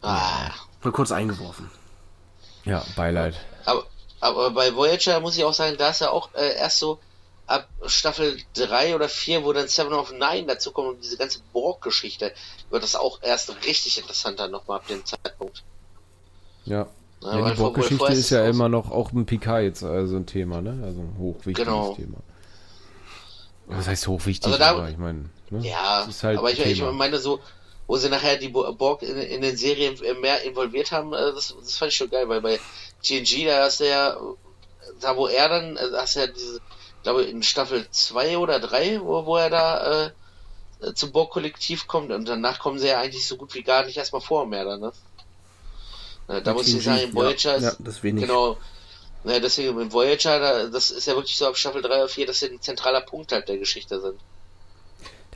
[0.03, 0.51] Ah.
[0.83, 1.71] Mal kurz eingeworfen.
[2.65, 3.35] Ja, Beileid.
[3.65, 3.85] Aber,
[4.21, 6.99] aber bei Voyager muss ich auch sagen, da ist ja auch äh, erst so
[7.47, 11.41] ab Staffel 3 oder 4, wo dann Seven of Nine dazu kommt und diese ganze
[11.53, 12.33] Borg-Geschichte,
[12.71, 15.63] wird das auch erst richtig interessant dann nochmal ab dem Zeitpunkt.
[16.65, 16.89] Ja.
[17.23, 20.61] Ja, Ja, die Borg-Geschichte ist ja immer noch auch ein Picard jetzt also ein Thema,
[20.61, 20.81] ne?
[20.85, 21.95] Also ein hochwichtiges Genau.
[21.95, 22.19] Thema.
[23.67, 24.47] Was heißt hochwichtig?
[24.47, 25.67] Also da- aber ich meine, ne?
[25.67, 27.41] Ja, halt aber ich, ich meine so,
[27.87, 31.33] wo sie nachher die Bo- Borg in, in den Serien äh, mehr involviert haben, äh,
[31.33, 32.61] das, das fand ich schon geil, weil bei
[33.03, 34.17] TNG, da hast du ja,
[35.01, 36.61] da wo er dann, äh, hast du ja diese,
[37.07, 40.07] glaube in Staffel 2 oder 3, wo, wo er da
[40.81, 43.97] äh, zum Borg-Kollektiv kommt und danach kommen sie ja eigentlich so gut wie gar nicht
[43.97, 44.93] erstmal vor mehr dann, ne?
[46.27, 48.27] Äh, Da muss ich sagen, in Voyager ja, ist, ja, das wenig.
[48.27, 48.57] genau,
[49.23, 52.27] ja, deswegen in Voyager, da, das ist ja wirklich so ab Staffel 3 oder 4,
[52.27, 54.19] dass sie ein zentraler Punkt halt der Geschichte sind.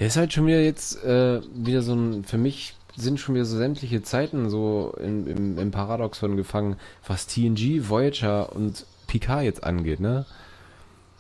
[0.01, 3.45] Der ist halt schon wieder jetzt äh, wieder so ein, für mich sind schon wieder
[3.45, 9.62] so sämtliche Zeiten so im, im, im Paradoxon gefangen, was TNG, Voyager und Picard jetzt
[9.62, 10.27] angeht, ne?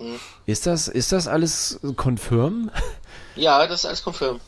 [0.00, 0.18] Mhm.
[0.46, 2.70] Ist das, ist das alles confirm?
[3.36, 4.40] Ja, das ist alles confirmed.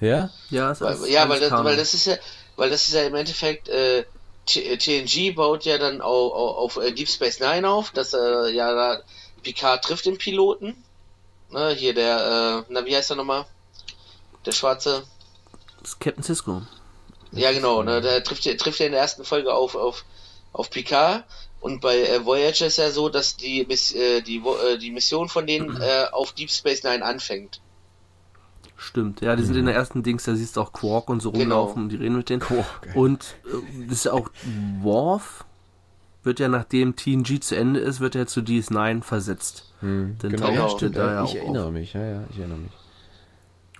[0.00, 0.30] ja?
[0.50, 2.16] Ja, ist Weil, alles- ja, weil das, weil das ist ja,
[2.56, 4.04] weil das ist ja im Endeffekt, äh,
[4.46, 8.72] TNG baut ja dann auf, auf, auf äh, Deep Space Nine auf, dass äh, ja
[8.74, 9.00] da
[9.42, 10.76] Picard trifft den Piloten.
[11.50, 13.44] Ne, hier der, äh, na wie heißt er nochmal?
[14.44, 15.04] Der schwarze.
[15.80, 16.62] Das ist Captain Cisco.
[17.32, 20.04] Ja genau, ne, der trifft, trifft ja in der ersten Folge auf, auf,
[20.52, 21.24] auf Picard.
[21.66, 25.28] Und bei äh, Voyager ist ja so, dass die, Miss, äh, die, äh, die Mission
[25.28, 27.60] von denen äh, auf Deep Space Nine anfängt.
[28.76, 31.32] Stimmt, ja, die sind in der ersten Dings, da siehst du auch Quark und so
[31.32, 31.42] Genau.
[31.62, 32.40] rumlaufen und die reden mit denen.
[32.40, 32.94] Quark, ey.
[32.94, 34.30] und äh, das ist ja auch
[34.82, 35.44] Worf
[36.22, 39.72] wird ja nachdem TNG zu Ende ist, wird er zu DS9 versetzt.
[39.80, 40.96] Dann Genau, ja, er stimmt.
[40.96, 41.72] da ja ich auch erinnere auf.
[41.72, 42.72] mich, ja, ja, ich erinnere mich.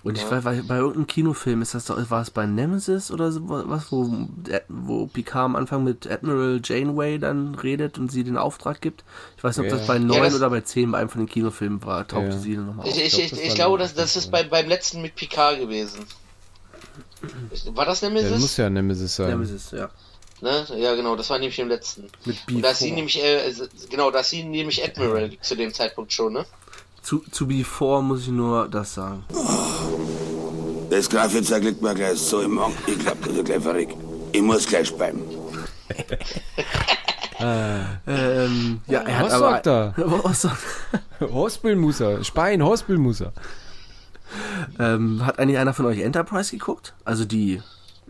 [0.07, 3.31] Und ich weiß, bei, bei irgendeinem Kinofilm ist das doch, war es bei Nemesis oder
[3.31, 4.09] so was, wo,
[4.69, 9.03] wo Picard am Anfang mit Admiral Janeway dann redet und sie den Auftrag gibt.
[9.37, 9.77] Ich weiß nicht, ob Ja.
[9.77, 12.27] das bei Ja, 9 das- oder bei 10 bei einem von den Kinofilmen war, tauchte
[12.29, 12.37] Ja.
[12.37, 12.97] sie dann nochmal auf.
[12.97, 14.31] Ich, ich, glaub, ich, das ich war glaube, Nemesis, das, das ist ja.
[14.31, 16.05] bei, beim letzten mit Picard gewesen.
[17.73, 18.31] War das Ja, Nemesis?
[18.31, 19.29] das muss ja Nemesis sein.
[19.29, 19.89] Nemesis, ja.
[20.39, 20.65] Ne?
[20.77, 22.09] Ja, genau, das war nämlich im letzten.
[22.25, 22.95] Mit Und da ist sie B4.
[22.95, 23.51] nämlich, äh,
[23.89, 26.45] genau, da ist sie nämlich Admiral zu dem Zeitpunkt schon, ne?
[27.07, 29.23] Zu, zu B4 muss ich nur das sagen.
[30.89, 32.75] Das Grafitzer Glickberger ist so im Monk.
[32.85, 33.95] Ich glaub, das ist gleich verrückt.
[34.33, 35.21] Ich muss gleich bleiben.
[37.39, 39.93] Ähm, ja, er hat Was aber, sagt er?
[40.23, 40.57] Was sagt
[41.21, 43.31] Hospelmusser, Spein, Hospelmusser.
[44.79, 46.95] ähm, hat eigentlich einer von euch Enterprise geguckt?
[47.05, 47.61] Also die.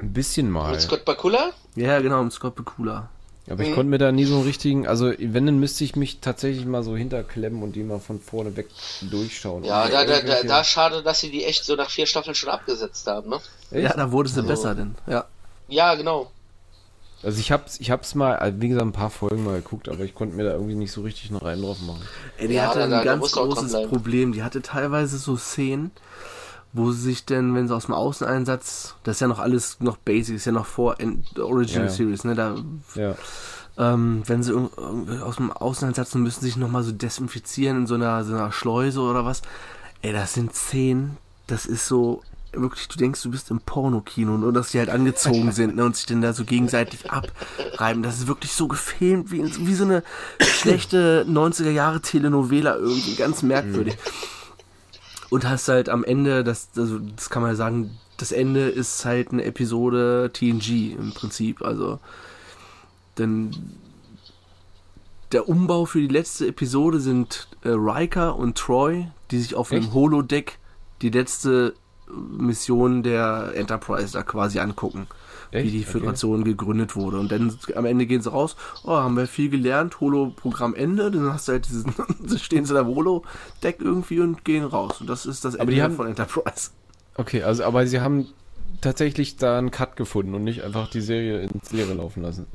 [0.02, 0.72] Ein bisschen mal.
[0.72, 1.52] Mit Scott Bakula?
[1.76, 3.10] Ja, genau, mit Scott Bakula.
[3.50, 6.20] Aber ich konnte mir da nie so einen richtigen, also wenn, dann müsste ich mich
[6.20, 8.68] tatsächlich mal so hinterklemmen und die mal von vorne weg
[9.10, 9.64] durchschauen.
[9.64, 12.50] Ja, da, da, da, da schade, dass sie die echt so nach vier Staffeln schon
[12.50, 13.40] abgesetzt haben, ne?
[13.72, 13.84] Echt?
[13.84, 14.96] Ja, da wurde sie besser denn.
[15.08, 15.26] Ja.
[15.70, 16.30] Ja, genau.
[17.24, 20.04] Also ich hab's, ich hab's mal, also wie gesagt, ein paar Folgen mal geguckt, aber
[20.04, 22.02] ich konnte mir da irgendwie nicht so richtig einen Reim drauf machen.
[22.38, 23.88] Ey, die Ja, hatte da- ein ganz großes.
[23.88, 24.34] Problem.
[24.34, 25.92] Die hatte teilweise so Szenen,
[26.74, 29.98] wo sie sich denn, wenn sie aus dem Außeneinsatz, das ist ja noch alles noch
[29.98, 31.96] Basic, ist ja noch vor der Original Ja, ja.
[31.96, 32.36] Series, ne?
[32.36, 32.56] Da,
[32.96, 33.16] Ja.
[33.78, 34.54] ähm, wenn sie
[35.24, 39.02] aus dem Außeneinsatz sind, müssen sich nochmal so desinfizieren in so einer, so einer Schleuse
[39.02, 39.42] oder was.
[40.02, 42.22] Ey, das sind Szenen, das ist so,
[42.54, 45.96] wirklich, du denkst, du bist im Pornokino, nur dass die halt angezogen sind ne, und
[45.96, 48.04] sich dann da so gegenseitig abreiben.
[48.04, 50.04] Das ist wirklich so gefilmt, wie, wie so eine
[50.42, 53.98] schlechte 90er Jahre Telenovela irgendwie, ganz merkwürdig.
[55.30, 59.06] Und hast halt am Ende, das, also, das kann man ja sagen, das Ende ist
[59.06, 62.00] halt eine Episode TNG im Prinzip, also
[63.18, 63.52] denn
[65.32, 69.84] der Umbau für die letzte Episode sind äh, Riker und Troy, die sich auf einem
[69.84, 69.94] Echt?
[69.94, 70.60] Holodeck
[71.02, 71.74] die letzte
[72.10, 75.08] Mission der Enterprise da quasi angucken.
[75.52, 75.74] Wie Echt?
[75.74, 75.92] die Okay.
[75.92, 77.20] Föderation gegründet wurde.
[77.20, 81.32] Und dann am Ende gehen sie raus, oh, haben wir viel gelernt, Holo-Programm Ende, dann
[81.34, 81.94] hast du halt diesen,
[82.28, 85.00] dann stehen sie da im Holo-Deck irgendwie und gehen raus.
[85.02, 86.72] Und das ist das Ende die haben- von Enterprise.
[87.16, 88.28] Okay, also aber sie haben
[88.82, 92.46] tatsächlich da einen Cut gefunden und nicht einfach die Serie ins Leere laufen lassen.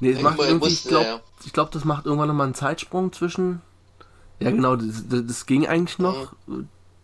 [0.00, 1.20] Nee, es Ich macht irgendwie, muss- ich glaube, ja,
[1.52, 3.62] glaub, das macht irgendwann nochmal einen Zeitsprung zwischen.
[4.40, 6.34] Ja, genau, das, das, das ging eigentlich noch,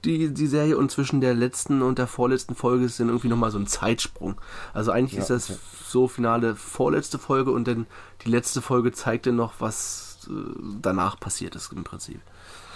[0.04, 3.50] die, die Serie, und zwischen der letzten und der vorletzten Folge ist dann irgendwie nochmal
[3.50, 4.40] so ein Zeitsprung.
[4.72, 5.58] Also eigentlich Ja, ist das okay.
[5.86, 7.86] so finale vorletzte Folge und dann
[8.24, 10.32] die letzte Folge zeigt dann noch, was äh,
[10.80, 12.20] danach passiert ist im Prinzip.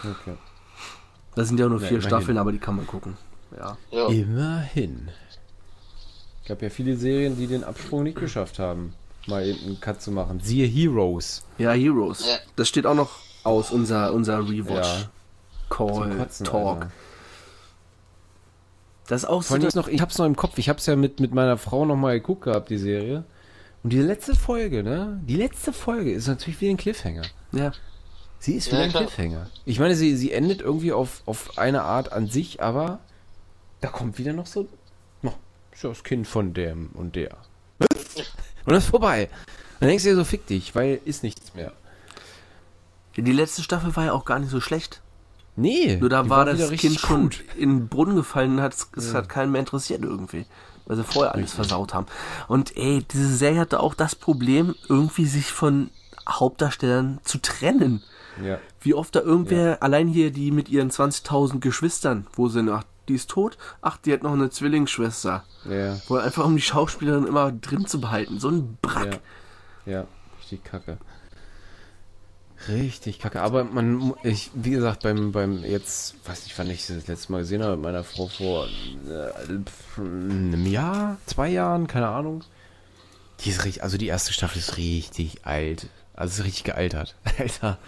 [0.02, 0.34] Okay.
[1.34, 2.08] Das sind ja nur Ja, vier immerhin.
[2.10, 3.16] Staffeln, aber die kann man gucken.
[3.56, 3.76] Ja.
[3.90, 4.06] Ja.
[4.08, 5.08] Immerhin.
[6.42, 8.92] Ich gab ja viele Serien, die den Absprung nicht geschafft haben,
[9.26, 10.40] mal eben einen Cut zu machen.
[10.40, 11.42] Siehe Heroes.
[11.56, 12.24] Ja, Heroes.
[12.56, 13.10] Das steht auch noch
[13.44, 14.86] aus, unser, unser Rewatch.
[15.02, 15.10] Ja.
[15.70, 16.82] Call, Kotzen, Talk.
[16.82, 16.92] Alter.
[19.06, 19.54] Das ist auch so.
[19.56, 21.84] Vor ist noch, ich hab's noch im Kopf, ich hab's ja mit, mit meiner Frau
[21.84, 23.24] noch mal geguckt gehabt, die Serie.
[23.82, 25.20] Und die letzte Folge, ne?
[25.26, 27.22] Die letzte Folge ist natürlich wie ein Cliffhanger.
[27.52, 27.72] Ja.
[28.38, 29.02] Sie ist Ja, wie ein klar.
[29.04, 29.50] Cliffhanger.
[29.66, 33.00] Ich meine, sie, sie endet irgendwie auf, auf eine Art an sich, aber
[33.82, 34.68] da kommt wieder noch so,
[35.20, 35.34] no,
[35.72, 37.36] ist ja das Kind von dem und der.
[37.78, 39.28] Und das ist vorbei.
[39.80, 41.72] Dann denkst du dir so, fick dich, weil ist nichts mehr.
[43.16, 45.02] Die letzte Staffel war ja auch gar nicht so schlecht.
[45.56, 45.96] Nee.
[45.96, 47.44] Nur da war das Kind schon gut.
[47.56, 50.46] in den Brunnen gefallen und hat's, es hat keinen mehr interessiert irgendwie.
[50.86, 52.06] Weil sie vorher alles versaut haben.
[52.48, 55.90] Und ey, diese Serie hatte auch das Problem, irgendwie sich von
[56.28, 58.02] Hauptdarstellern zu trennen.
[58.44, 58.58] Ja.
[58.80, 63.14] Wie oft da irgendwer, allein hier die mit ihren 20.000 Geschwistern, wo sie, ach, die
[63.14, 65.44] ist tot, ach, die hat noch eine Zwillingsschwester.
[65.68, 68.38] Ja, Wo einfach um die Schauspielerin immer drin zu behalten.
[68.40, 69.20] So ein Brack.
[69.86, 69.92] ja.
[69.92, 70.06] Ja,
[70.38, 70.98] richtig kacke.
[72.68, 73.40] Richtig kacke.
[73.40, 77.38] Aber man, ich, wie gesagt, beim, beim, jetzt, weiß nicht, wann ich das letzte Mal
[77.38, 82.44] gesehen habe mit meiner Frau vor äh, einem Jahr, zwei Jahren, keine Ahnung.
[83.40, 85.88] Die ist richtig, also die erste Staffel ist richtig alt.
[86.14, 87.16] Also ist richtig gealtert.
[87.38, 87.78] Alter.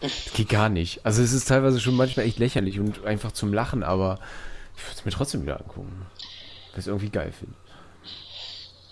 [0.00, 1.04] Das geht gar nicht.
[1.04, 4.18] Also es ist teilweise schon manchmal echt lächerlich und einfach zum Lachen, aber
[4.76, 6.06] ich würde es mir trotzdem wieder angucken.
[6.70, 7.54] Weil ich es irgendwie geil finde.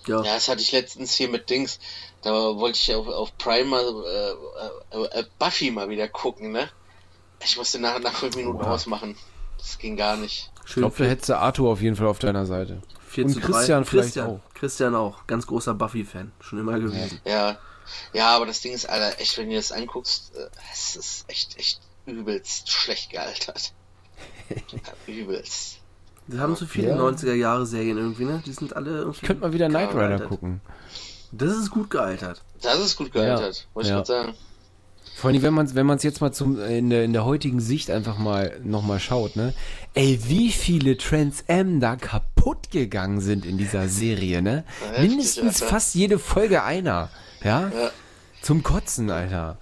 [0.07, 0.23] Ja.
[0.23, 1.79] Ja, das hatte ich letztens hier mit Dings.
[2.23, 6.69] Da wollte ich auf, auf Prime mal, äh, äh, äh, Buffy mal wieder gucken, ne?
[7.45, 8.75] Ich musste nach, nach fünf Minuten Oha.
[8.75, 9.17] ausmachen.
[9.59, 10.51] Das ging gar nicht.
[10.65, 12.83] Ich Schön glaube, da hättest du Arthur auf jeden Fall auf deiner Seite.
[13.09, 13.47] 4 und zu 3.
[13.47, 14.55] Christian vielleicht Christian, auch.
[14.55, 15.27] Christian auch.
[15.27, 16.33] Ganz großer Buffy-Fan.
[16.41, 17.21] Schon immer gewesen.
[17.25, 17.59] Ja,
[18.13, 21.57] Ja, aber das Ding ist, Alter, echt, wenn du das anguckst, äh, es ist echt,
[21.57, 23.73] echt übelst schlecht gealtert.
[25.07, 25.79] Übelst.
[26.29, 26.97] Wir haben so viele Ja.
[26.97, 28.43] 90er Jahre Serien irgendwie, ne?
[28.45, 29.27] Die sind alle irgendwie.
[29.27, 30.61] Könnt mal wieder Knight Rider gucken.
[31.33, 32.43] Das ist gut gealtert.
[32.63, 33.97] Das ist gut gealtert, wollte ich ja.
[33.97, 34.35] gerade sagen.
[35.17, 37.61] Vor allem, wenn man es wenn man's jetzt mal zum, in, der, in der heutigen
[37.61, 39.55] Sicht einfach mal nochmal schaut, ne?
[39.95, 44.65] Ey, wie viele Trans M da kaputt gegangen sind in dieser Serie, ne?
[44.81, 45.73] Heftig, Mindestens Alter.
[45.75, 47.09] fast jede Folge einer.
[47.43, 47.69] Ja?
[47.69, 47.91] Ja.
[48.43, 49.57] Zum Kotzen, Alter.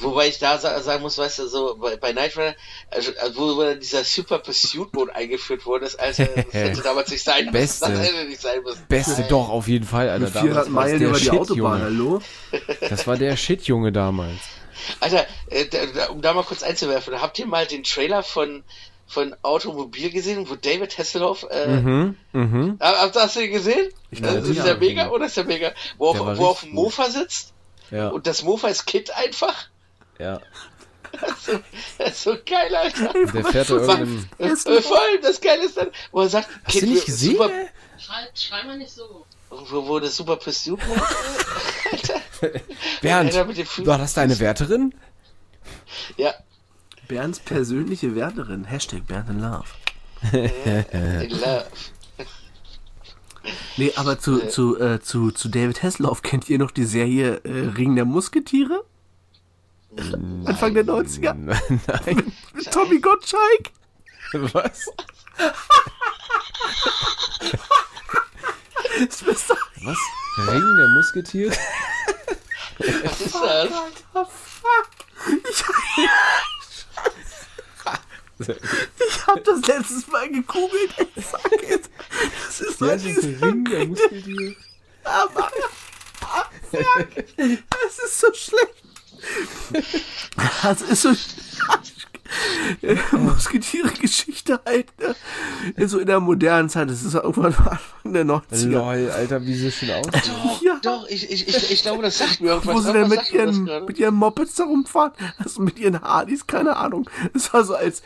[0.00, 2.54] Wobei ich da sa sagen muss, weißt du, so bei, bei Knight Rider,
[2.90, 7.10] also, wo wo dann dieser Super Pursuit Mode eingeführt worden ist, Alter, das hätte damals
[7.10, 7.52] nicht sein müssen.
[7.52, 7.90] Beste.
[7.90, 8.84] Das hätte nicht sein müssen.
[8.88, 10.24] Beste doch, auf jeden Fall, Alter.
[10.24, 11.82] Mit 400 war's Meilen über die Shit, Autobahn, Junge.
[11.84, 12.22] hallo?
[12.88, 14.38] Das war der Shit-Junge damals.
[15.00, 18.62] Alter, äh, da, um da mal kurz einzuwerfen, habt ihr mal den Trailer von
[19.10, 22.76] von Automobil gesehen, wo David Hasselhoff, äh, Mhm, mhm.
[22.78, 23.88] habt hast du ihn gesehen?
[24.20, 24.64] glaube, ist ja.
[24.64, 25.72] der mega oder ist der mega?
[25.96, 27.54] Wo, Der auf, wo auf dem Mofa sitzt
[27.90, 29.54] Ja, und das Mofa ist Kid einfach.
[30.18, 30.40] Ja.
[31.40, 31.58] So,
[31.98, 33.12] das ist so geil, Alter.
[33.32, 34.28] Der fährt da irgendeinen...
[34.38, 37.32] Äh, vor allem das Geile ist dann, wo er sagt, Hast du nicht gesehen?
[37.32, 37.50] Super,
[37.96, 39.24] Schrei, schrei mal nicht so.
[39.48, 40.78] wo, wo das Super Pursuit
[41.92, 42.20] Alter.
[43.00, 43.34] Bernd,
[43.86, 44.94] war das deine Wärterin?
[46.18, 46.34] Ja,
[47.08, 48.64] Bernds persönliche Wärterin.
[48.64, 49.64] Hashtag Bernd in Love.
[50.32, 51.66] in love.
[53.78, 57.68] Nee, aber zu, zu, äh, zu, zu David Hasselhoff kennt ihr noch die Serie äh,
[57.68, 58.84] Ring der Musketiere?
[59.96, 61.34] Anfang der 90er?
[62.04, 62.32] Nein.
[62.52, 63.70] Mit Tommy Gottschalk?
[64.32, 64.86] Was?
[69.82, 69.98] Was?
[70.48, 71.56] Ring der Musketiere?
[72.78, 73.70] Was ist das?
[78.38, 80.94] Ich hab das letztes Mal gegoogelt.
[81.16, 81.90] Ich sag jetzt,
[82.46, 84.56] das ist Ja, das ist ein Ring der Musketiere.
[85.04, 85.50] Aber,
[86.70, 88.87] das ist so schlecht.
[90.62, 91.10] Das ist so
[93.16, 95.88] Musketiere-Geschichte halt, ne?
[95.88, 98.66] So in der modernen Zeit, das ist ja irgendwann Anfang der 90er.
[98.68, 100.30] Lol, Alter, wie sie schon aussieht.
[100.62, 100.78] Ja.
[100.82, 102.74] Doch, ich, ich, ich, ich glaube, das sagt mir irgendwas.
[102.74, 105.12] Wo sie denn mit ihren, mit ihren Mopeds da rumfahren?
[105.38, 107.08] Also mit ihren Hardys, keine Ahnung.
[107.32, 108.02] Das war so als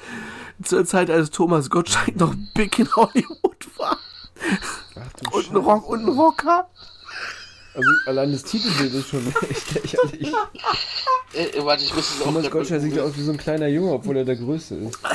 [0.62, 3.99] zur Zeit, als Thomas Gottschalk noch big in Hollywood war.
[4.97, 6.68] Ach, Und ein Rock und ein Rocker.
[7.75, 10.33] Also allein das Titelbild ist schon echt lächerlich.
[11.33, 13.68] Äh, äh, warte, ich muss es auch Thomas Gottschalk sieht aus wie so ein kleiner
[13.68, 14.99] Junge, obwohl er der Größte ist.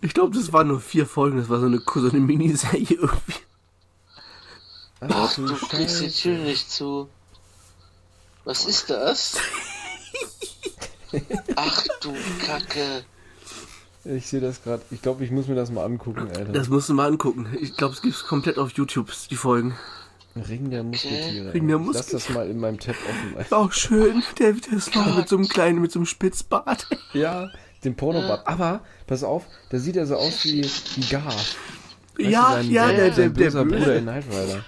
[0.00, 1.38] Ich glaube, das waren nur vier Folgen.
[1.38, 3.34] Das war so eine, so eine Miniserie irgendwie.
[5.00, 7.08] Ach, du kriegst die Tür nicht zu.
[8.44, 9.36] Was ist das?
[11.56, 12.14] Ach du
[12.44, 13.04] Kacke.
[14.04, 14.82] Ich sehe das gerade.
[14.90, 16.52] Ich glaube, ich muss mir das mal angucken, Alter.
[16.52, 17.46] Das musst du mal angucken.
[17.60, 19.76] Ich glaube, es gibt komplett auf YouTube, die Folgen.
[20.40, 21.52] Ring der Musketiere.
[21.54, 23.52] Ring der Ich Lass das mal in meinem Tab offen.
[23.52, 24.22] Auch schön.
[24.38, 26.86] David Hasselhoff mit so einem kleinen, mit so einem Spitzbart.
[27.14, 27.50] Ja,
[27.84, 28.46] den Pornobart.
[28.46, 30.62] Aber, pass auf, da sieht er so aus wie,
[30.96, 31.24] wie Gar.
[31.26, 31.56] Weißt
[32.18, 33.94] ja, du, sein, ja, sein, der, der, sein der böser Bruder Böse.
[33.94, 34.64] in Knight Rider.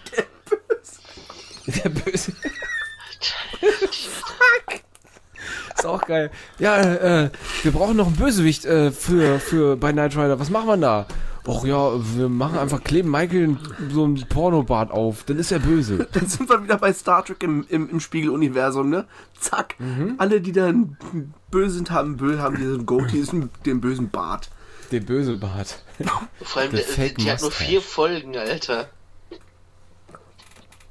[1.84, 2.32] Der Böse.
[5.76, 6.30] Ist auch geil.
[6.58, 6.78] Ja,
[7.24, 7.30] äh,
[7.62, 10.38] wir brauchen noch einen Bösewicht äh, für, für bei Knight Rider.
[10.40, 11.06] Was machen wir da?
[11.50, 13.56] Och ja, wir machen einfach, kleben Michael
[13.92, 15.24] so ein Pornobart auf.
[15.24, 16.06] Dann ist er böse.
[16.12, 19.06] Dann sind wir wieder bei Star Trek im, im, im Spiegeluniversum, ne?
[19.38, 19.74] Zack.
[20.18, 20.96] Alle, die dann
[21.50, 23.24] böse sind, haben Böll, haben diesen Goatee,
[23.66, 24.50] den bösen Bart.
[24.92, 25.82] Der böse Bart.
[26.42, 28.88] Vor allem, der, fake die hat nur vier Folgen, Alter.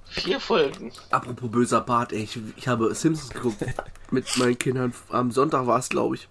[0.10, 0.91] Vier Folgen.
[1.12, 3.64] Apropos böser Bart, ey, ich, ich habe Simpsons geguckt
[4.12, 4.93] mit meinen Kindern.
[5.10, 6.28] Am Sonntag war es, glaube ich.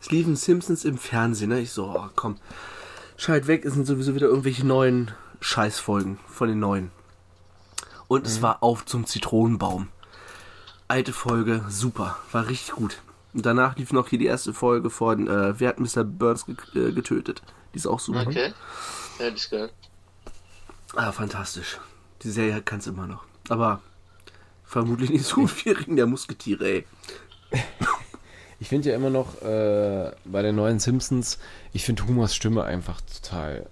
[0.00, 1.60] Es liefen Simpsons im Fernsehen, ne?
[1.60, 2.36] Ich so, oh, komm,
[3.20, 5.10] schalt weg, es sind sowieso wieder irgendwelche neuen
[5.40, 6.90] Scheißfolgen von den neuen.
[8.08, 9.88] Und es war auf zum Zitronenbaum.
[10.88, 13.02] Alte Folge, super, war richtig gut.
[13.32, 16.02] Und danach lief noch hier die erste Folge von äh, Wer hat Mr.
[16.02, 17.42] Burns ge äh, getötet.
[17.72, 18.26] Die ist auch super.
[18.26, 18.52] Okay.
[19.20, 19.70] Ja, das ist geil.
[20.96, 21.78] Ah, fantastisch.
[22.22, 23.22] Die Serie kann's immer noch.
[23.48, 23.80] Aber
[24.64, 26.86] vermutlich nicht so viel Ring der Musketiere, ey.
[28.60, 31.38] Ich finde ja immer noch äh, bei den neuen Simpsons,
[31.72, 33.66] ich finde Humors Stimme einfach total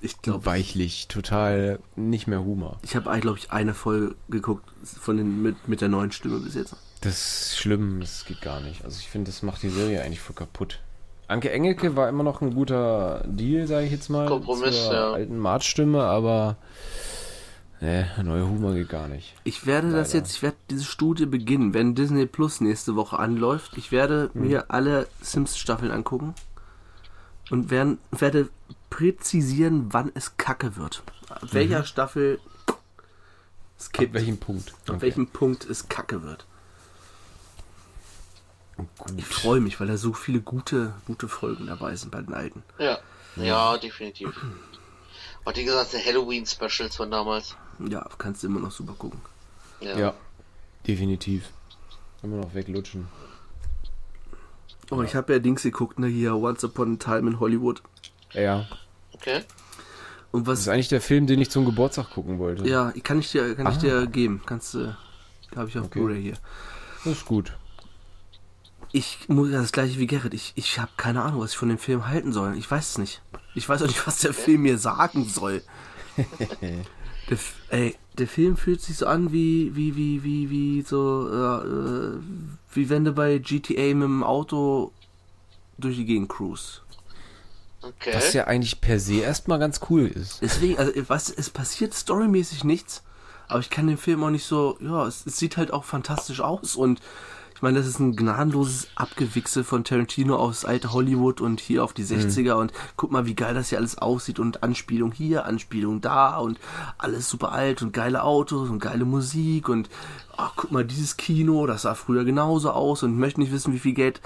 [0.00, 2.78] Ich glaube, weichlich, total nicht mehr Humor.
[2.82, 6.56] ich habe, glaube ich, eine Folge geguckt von den, mit, mit der neuen Stimme bis
[6.56, 6.74] jetzt.
[7.02, 7.14] Das
[7.46, 8.84] ist schlimm, das geht gar nicht.
[8.84, 10.80] Also ich finde, das macht die Serie eigentlich voll kaputt.
[11.28, 14.26] Anke Engelke war immer noch ein guter Deal, sage ich jetzt mal.
[14.26, 15.12] Kompromiss, zur ja.
[15.12, 16.56] alten Martstimme, aber
[17.82, 19.34] ne, neuer Humor geht gar nicht.
[19.44, 20.18] Ich werde das Leider.
[20.24, 23.76] jetzt, ich werde diese Studie beginnen, wenn Disney Plus nächste Woche anläuft.
[23.76, 24.46] Ich werde Hm.
[24.48, 26.34] mir alle Sims-Staffeln angucken
[27.50, 28.48] und werden, werde
[28.90, 31.02] präzisieren, wann es kacke wird.
[31.28, 31.48] Ab Mhm.
[31.52, 32.40] welcher Staffel
[33.78, 34.14] Es Ab kippt.
[34.14, 34.74] welchem Punkt?
[34.88, 36.46] Ab welchem Punkt es kacke wird.
[38.76, 39.12] Gut.
[39.16, 42.62] Ich freue mich, weil da so viele gute, gute Folgen dabei sind bei den alten.
[42.78, 42.98] Ja,
[43.36, 44.30] ja, definitiv.
[45.44, 47.56] Und wie gesagt, die Halloween-Specials von damals.
[47.90, 49.20] Ja, kannst du immer noch super gucken.
[49.80, 49.98] Ja.
[49.98, 50.14] Ja,
[50.86, 51.50] definitiv.
[52.22, 53.08] Immer noch weglutschen.
[54.90, 57.82] Oh, ich habe ja Dings geguckt, ne, hier Once Upon a Time in Hollywood.
[58.32, 58.66] Ja.
[59.14, 59.42] Okay.
[60.30, 62.66] Und Das ist was, eigentlich der Film, den ich zum Geburtstag gucken wollte.
[62.68, 63.80] ja, kann ich dir, kann ich Ah.
[63.80, 64.42] dir geben.
[64.46, 64.96] Kannst du,
[65.56, 65.98] habe ich auf Okay.
[65.98, 66.36] Blu-ray hier.
[67.04, 67.52] Das ist gut.
[68.92, 70.34] Ich muss ja das gleiche wie Gerrit.
[70.34, 72.56] Ich, ich habe keine Ahnung, was ich von dem Film halten soll.
[72.58, 73.22] Ich weiß es nicht.
[73.54, 75.62] Ich weiß auch nicht, was der Film mir sagen soll.
[77.32, 81.66] der, ey, der Film fühlt sich so an wie, wie, wie, wie, wie so, äh,
[81.66, 82.20] äh,
[82.72, 84.92] wie wenn du bei GTA mit dem Auto
[85.78, 86.80] durch die Gegend cruise.
[87.80, 88.12] Okay.
[88.14, 90.40] Was ja eigentlich per se erstmal ganz cool ist.
[90.40, 93.02] Deswegen, also, was, es passiert storymäßig nichts,
[93.48, 96.40] aber ich kann den Film auch nicht so, ja, es, es sieht halt auch fantastisch
[96.40, 97.00] aus und
[97.62, 101.92] ich meine, das ist ein gnadenloses Abgewichse von Tarantino aufs alte Hollywood und hier auf
[101.92, 106.00] die 60er und guck mal, wie geil das hier alles aussieht und Anspielung hier, Anspielung
[106.00, 106.58] da und
[106.98, 109.88] alles super alt und geile Autos und geile Musik und
[110.36, 113.78] ach, guck mal, dieses Kino, das sah früher genauso aus und möchte nicht wissen, wie
[113.78, 114.20] viel Geld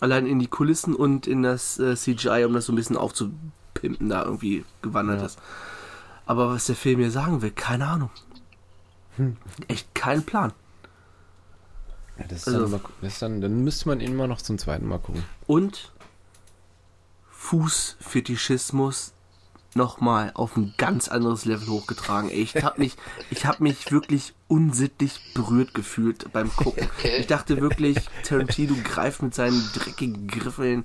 [0.00, 4.10] allein in die Kulissen und in das äh, CGI, um das so ein bisschen aufzupimpen,
[4.10, 5.38] da irgendwie gewandert ist.
[6.26, 8.10] Aber was der Film mir sagen will, keine Ahnung.
[9.68, 10.52] Echt kein Plan.
[12.22, 14.42] Ja, das ist Also- dann, mal, das ist dann, dann müsste man ihn mal noch
[14.42, 15.24] zum zweiten Mal gucken.
[15.46, 15.92] Und
[17.30, 19.12] Fußfetischismus
[19.74, 22.30] nochmal auf ein ganz anderes Level hochgetragen.
[22.30, 22.96] Ich hab mich,
[23.30, 26.88] ich hab mich wirklich unsittlich berührt gefühlt beim Gucken.
[27.18, 30.84] Ich dachte wirklich, Tarantino greift mit seinen dreckigen Griffeln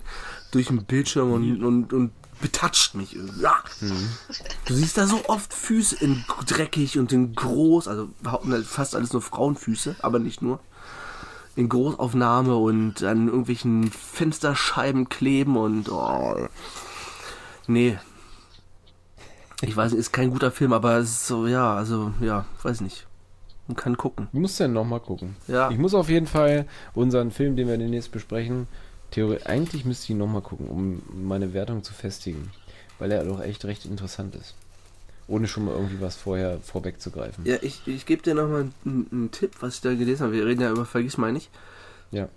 [0.52, 3.18] durch den Bildschirm und, und, und betatscht mich.
[3.42, 3.56] Ja.
[4.66, 8.96] Du siehst da so oft Füße in dreckig und in groß, also behaupten halt fast
[8.96, 10.60] alles nur Frauenfüße, aber nicht nur.
[11.58, 16.48] In Großaufnahme und an irgendwelchen Fensterscheiben kleben und oh.
[17.68, 17.98] Nee.
[19.62, 23.08] Ich weiß, ist kein guter Film, aber es ist so, ja, also, ja, weiß nicht.
[23.68, 24.30] Man kann gucken.
[24.32, 25.36] Du musst ja nochmal gucken.
[25.48, 25.70] Ja.
[25.72, 28.68] Ich muss auf jeden Fall unseren Film, den wir demnächst besprechen,
[29.12, 32.52] Theorie, eigentlich müsste ich ihn nochmal gucken, um meine Wertung zu festigen.
[33.00, 34.56] Weil er doch echt recht interessant ist.
[35.28, 37.46] Ohne schon mal irgendwie was vorher vorwegzugreifen.
[37.46, 40.34] Ja, ich, ich gebe dir nochmal einen, einen Tipp, was ich da gelesen habe.
[40.34, 41.50] Wir reden ja über Vergiss mal nicht.
[42.12, 42.30] Ja.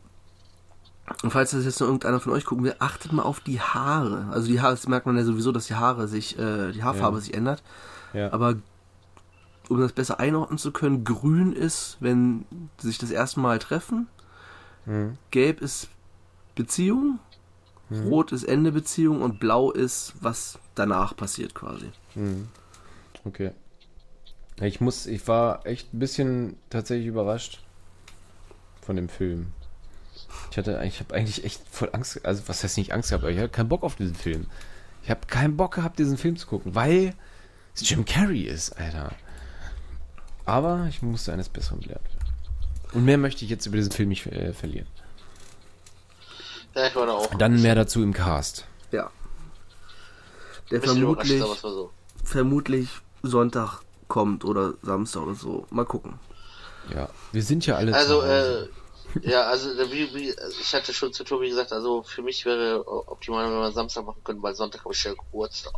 [1.23, 4.29] Und falls das jetzt noch irgendeiner von euch gucken will, achtet mal auf die Haare.
[4.33, 7.19] Also die Haare, das merkt man ja sowieso, dass die Haare sich, äh, die Haarfarbe
[7.19, 7.21] Ja.
[7.23, 7.63] sich ändert.
[8.13, 8.33] ja.
[8.33, 8.57] Aber
[9.69, 12.45] um das besser einordnen zu können, grün ist, wenn
[12.79, 14.09] sie sich das erste Mal treffen.
[14.85, 15.17] Mhm.
[15.31, 15.89] Gelb ist
[16.57, 17.21] Beziehung.
[17.93, 21.91] Rot ist Ende Beziehung und blau ist, was danach passiert quasi.
[22.15, 22.49] Mhm.
[23.25, 23.53] Okay.
[24.61, 27.63] Ich muss, ich war echt ein bisschen tatsächlich überrascht
[28.83, 29.53] von dem Film.
[30.51, 33.33] Ich hatte, ich habe eigentlich echt voll Angst, also was heißt nicht Angst gehabt, aber
[33.33, 34.47] ich hatte keinen Bock auf diesen Film.
[35.03, 37.15] Ich habe keinen Bock gehabt, diesen Film zu gucken, weil
[37.75, 39.13] es Jim Carrey ist, Alter.
[40.45, 42.05] Aber ich musste eines Besseren lernen.
[42.93, 44.87] Und mehr möchte ich jetzt über diesen Film nicht äh, verlieren.
[46.75, 47.35] Ja, ich war da auch.
[47.37, 48.67] Dann mehr dazu im Cast.
[48.93, 49.11] Ja.
[50.71, 51.93] Der vermutlich, so.
[52.23, 52.89] vermutlich
[53.23, 55.67] Sonntag kommt oder Samstag oder so.
[55.71, 56.19] Mal gucken.
[56.95, 58.69] Ja, wir sind ja alle Also, äh,
[59.23, 63.47] ja, also wie, wie, ich hatte schon zu Tobi gesagt, also für mich wäre optimal,
[63.47, 65.75] wenn wir Samstag machen können, weil Sonntag habe ich ja Geburtstag.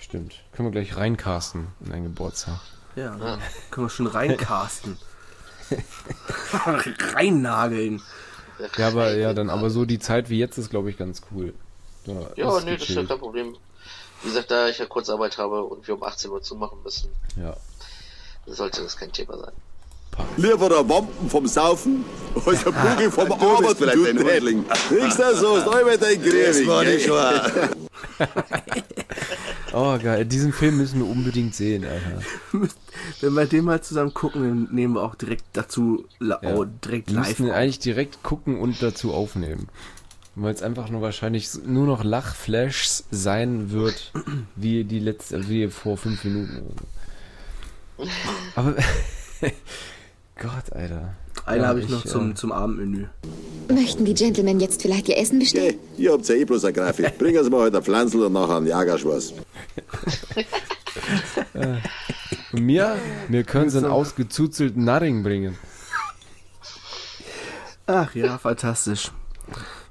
[0.00, 0.44] Stimmt.
[0.52, 2.60] Können wir gleich reincasten in einen Geburtstag.
[2.94, 3.38] Ja,
[3.70, 4.98] können wir schon reincasten.
[7.14, 8.00] Reinnageln.
[8.78, 11.52] Ja, aber ja, dann aber so die Zeit wie jetzt ist, glaube ich, ganz cool.
[12.06, 13.56] Ja, Ja, nee, das ist ja kein Problem.
[14.22, 17.10] Wie gesagt, da ich ja Kurzarbeit habe und wir um 18 Uhr zumachen müssen,
[17.40, 17.54] Ja.
[18.46, 19.52] sollte das kein Thema sein.
[20.38, 22.04] Lieber der Wampen vom Saufen
[22.46, 24.64] als der Bugel vom Arbeiten, vielleicht du ein Drehtling.
[24.88, 26.66] Kriegst du so, ist immer dein Griebig.
[26.66, 27.50] war nicht wahr.
[29.72, 30.24] Oh, geil.
[30.24, 32.22] Diesen Film müssen wir unbedingt sehen, Alter.
[33.20, 36.38] Wenn wir den mal zusammen gucken, dann nehmen wir auch direkt dazu Ja.
[36.42, 37.26] oh, direkt Wir live.
[37.28, 37.56] müssten auf.
[37.56, 39.68] eigentlich direkt gucken und dazu aufnehmen.
[40.38, 44.12] Weil es einfach nur wahrscheinlich nur noch Lachflashs sein wird,
[44.56, 46.74] wie die letzte, wie vor fünf Minuten.
[48.54, 48.74] Aber
[50.36, 51.14] Gott, Alter.
[51.46, 53.06] Eine Ja, habe ich noch ich, zum, äh, zum Abendmenü.
[53.68, 55.78] Möchten die Gentlemen jetzt vielleicht ihr Essen bestellen?
[55.96, 57.16] Geh, ihr habt ja eh bloß eine Grafik.
[57.16, 59.32] Bringen Sie mal heute ein Pflanzl und nachher einen Jagerschwarz.
[62.52, 62.96] Und mir,
[63.28, 65.56] mir können sie einen ausgezuzelten Narring bringen.
[67.86, 69.12] Ach ja, fantastisch.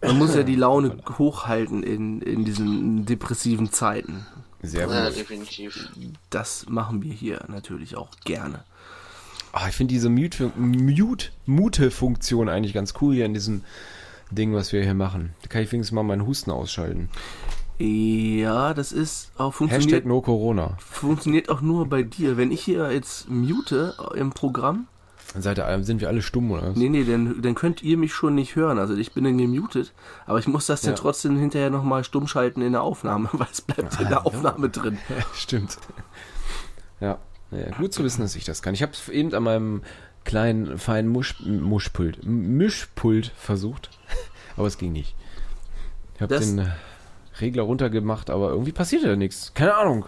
[0.01, 4.25] Man muss ja die Laune hochhalten in, in diesen depressiven Zeiten.
[4.61, 5.17] Sehr Ja, gut.
[5.17, 5.89] definitiv.
[6.29, 8.63] Das machen wir hier natürlich auch gerne.
[9.51, 13.63] Ah, ich finde diese Mute- Mute- Mute-Funktion eigentlich ganz cool hier in diesem
[14.31, 15.33] Ding, was wir hier machen.
[15.43, 17.09] Da kann ich wenigstens mal meinen Husten ausschalten.
[17.77, 20.77] Ja, das ist auch funktioniert, Hashtag no Corona.
[20.79, 22.37] funktioniert auch nur bei dir.
[22.37, 24.87] Wenn ich hier jetzt mute im Programm,
[25.39, 26.69] seid ihr, sind wir alle stumm, oder?
[26.69, 26.75] was?
[26.75, 28.79] nee, nee, dann, dann könnt ihr mich schon nicht hören.
[28.79, 29.93] Also ich bin dann gemutet,
[30.25, 30.89] aber ich muss das Ja.
[30.91, 34.69] dann trotzdem hinterher nochmal stumm schalten in der Aufnahme, weil es bleibt in der Aufnahme
[34.69, 34.97] drin.
[35.09, 35.77] Ja, stimmt.
[36.99, 37.17] Ja.
[37.51, 38.73] ja, gut zu wissen, dass ich das kann.
[38.73, 39.81] Ich habe es eben an meinem
[40.23, 43.89] kleinen, feinen Musch, Muschpult, Mischpult versucht,
[44.57, 45.15] aber es ging nicht.
[46.15, 46.71] Ich habe den
[47.41, 49.51] Regler runtergemacht, aber irgendwie passiert ja nichts.
[49.53, 50.05] Keine Ahnung.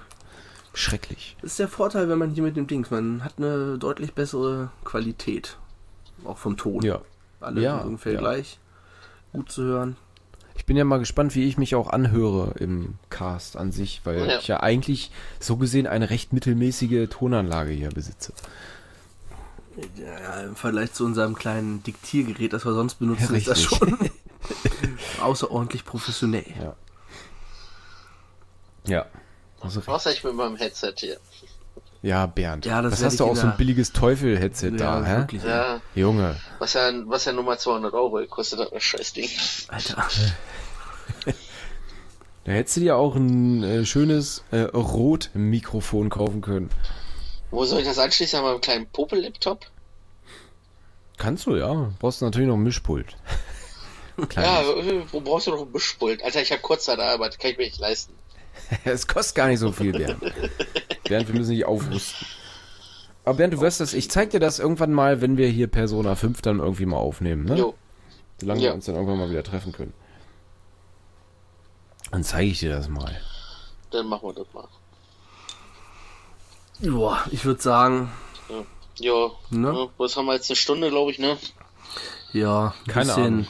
[0.77, 1.35] Schrecklich.
[1.41, 4.69] Das ist der Vorteil, wenn man hier mit dem Dings, man hat eine deutlich bessere
[4.83, 5.57] Qualität.
[6.23, 6.83] Auch vom Ton.
[6.83, 7.01] Ja.
[7.39, 8.19] Alle Ja, ungefähr ja.
[8.19, 8.59] gleich.
[9.33, 9.95] Gut zu hören.
[10.55, 14.27] Ich bin ja mal gespannt, wie ich mich auch anhöre im Cast an sich, weil
[14.27, 14.37] Ja.
[14.39, 18.33] ich ja eigentlich so gesehen eine recht mittelmäßige Tonanlage hier besitze.
[19.95, 23.97] Ja, Im Vergleich zu unserem kleinen Diktiergerät, das wir sonst benutzen, Ja, ist das schon
[25.21, 26.45] außerordentlich professionell.
[26.59, 26.75] Ja.
[28.85, 29.05] Ja.
[29.61, 31.17] Also, Was ich mit meinem Headset hier?
[32.03, 32.65] ja, Bernd.
[32.65, 35.17] Ja, das was hast du auch so ein billiges Teufel-Headset da, hä?
[35.17, 35.43] wirklich.
[35.43, 36.37] Ja, Junge.
[36.59, 39.29] was ja, was ja nur mal 200 Euro kostet, das Scheißding.
[39.69, 40.07] Alter.
[42.47, 46.69] Da hättest du dir auch ein äh, schönes äh, Rot-Mikrofon kaufen können.
[47.51, 48.39] Wo soll ich das anschließen?
[48.39, 49.65] An meinem kleinen Popel-Laptop?
[51.17, 51.91] Kannst du, ja.
[51.99, 53.15] Brauchst du natürlich noch ein Mischpult.
[54.35, 56.23] Ja, äh, wo brauchst du noch ein Mischpult?
[56.23, 58.13] Alter, ich habe Kurzzeitarbeit, kann ich mir nicht leisten.
[58.85, 60.19] Es kostet gar nicht so viel, Bernd.
[61.03, 62.27] Bernd, wir müssen nicht aufrüsten.
[63.25, 66.15] Aber Bernd, du wirst das, ich zeig dir das irgendwann mal, wenn wir hier Persona
[66.15, 67.57] 5 dann irgendwie mal aufnehmen, ne?
[67.57, 67.75] Jo,
[68.39, 68.69] Solange Ja.
[68.69, 69.93] wir uns dann irgendwann mal wieder treffen können.
[72.11, 73.19] Dann zeige ich dir das mal.
[73.91, 74.67] dann machen wir das mal.
[76.79, 78.11] Joa, ich würde sagen,
[78.99, 79.71] Jo, Ne?
[79.73, 79.89] ne?
[79.97, 81.37] was haben wir jetzt eine Stunde, glaube ich, ne?
[82.33, 83.47] ja, ein Keine bisschen Ahnung.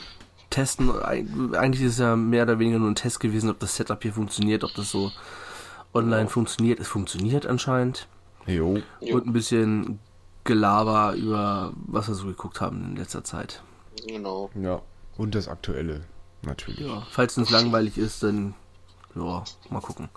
[0.57, 0.89] Testen.
[0.91, 4.01] Eig- Eigentlich ist es ja mehr oder weniger nur ein Test gewesen, ob das Setup
[4.01, 5.11] hier funktioniert, ob das so
[5.93, 6.79] online funktioniert.
[6.79, 8.07] Es funktioniert anscheinend.
[8.45, 8.79] Jo.
[9.01, 9.99] Und ein bisschen
[10.43, 13.61] Gelaber über was wir so geguckt haben in letzter Zeit.
[14.07, 14.49] Genau.
[14.55, 14.81] Ja.
[15.17, 16.01] Und das Aktuelle,
[16.43, 16.79] natürlich.
[16.81, 18.53] Ja, falls uns langweilig ist, dann
[19.15, 20.09] ja, mal gucken.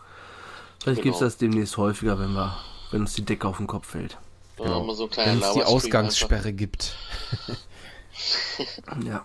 [0.82, 1.18] Vielleicht Genau.
[1.18, 2.56] das demnächst häufiger, wenn wir,
[2.90, 4.18] wenn uns die Decke auf den Kopf fällt.
[4.58, 6.94] Haben wir so Wenn es die Ausgangssperre gibt.
[9.06, 9.24] Ja.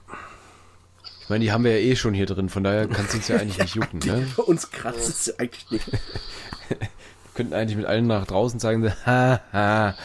[1.25, 3.27] Ich meine, die haben wir ja eh schon hier drin, von daher kann es uns
[3.27, 4.27] ja eigentlich nicht jucken, ne?
[4.35, 5.87] Für uns kratzt es ja eigentlich nicht.
[5.91, 6.77] Wir
[7.33, 9.95] könnten eigentlich mit allen nach draußen sagen, so, ha, ha.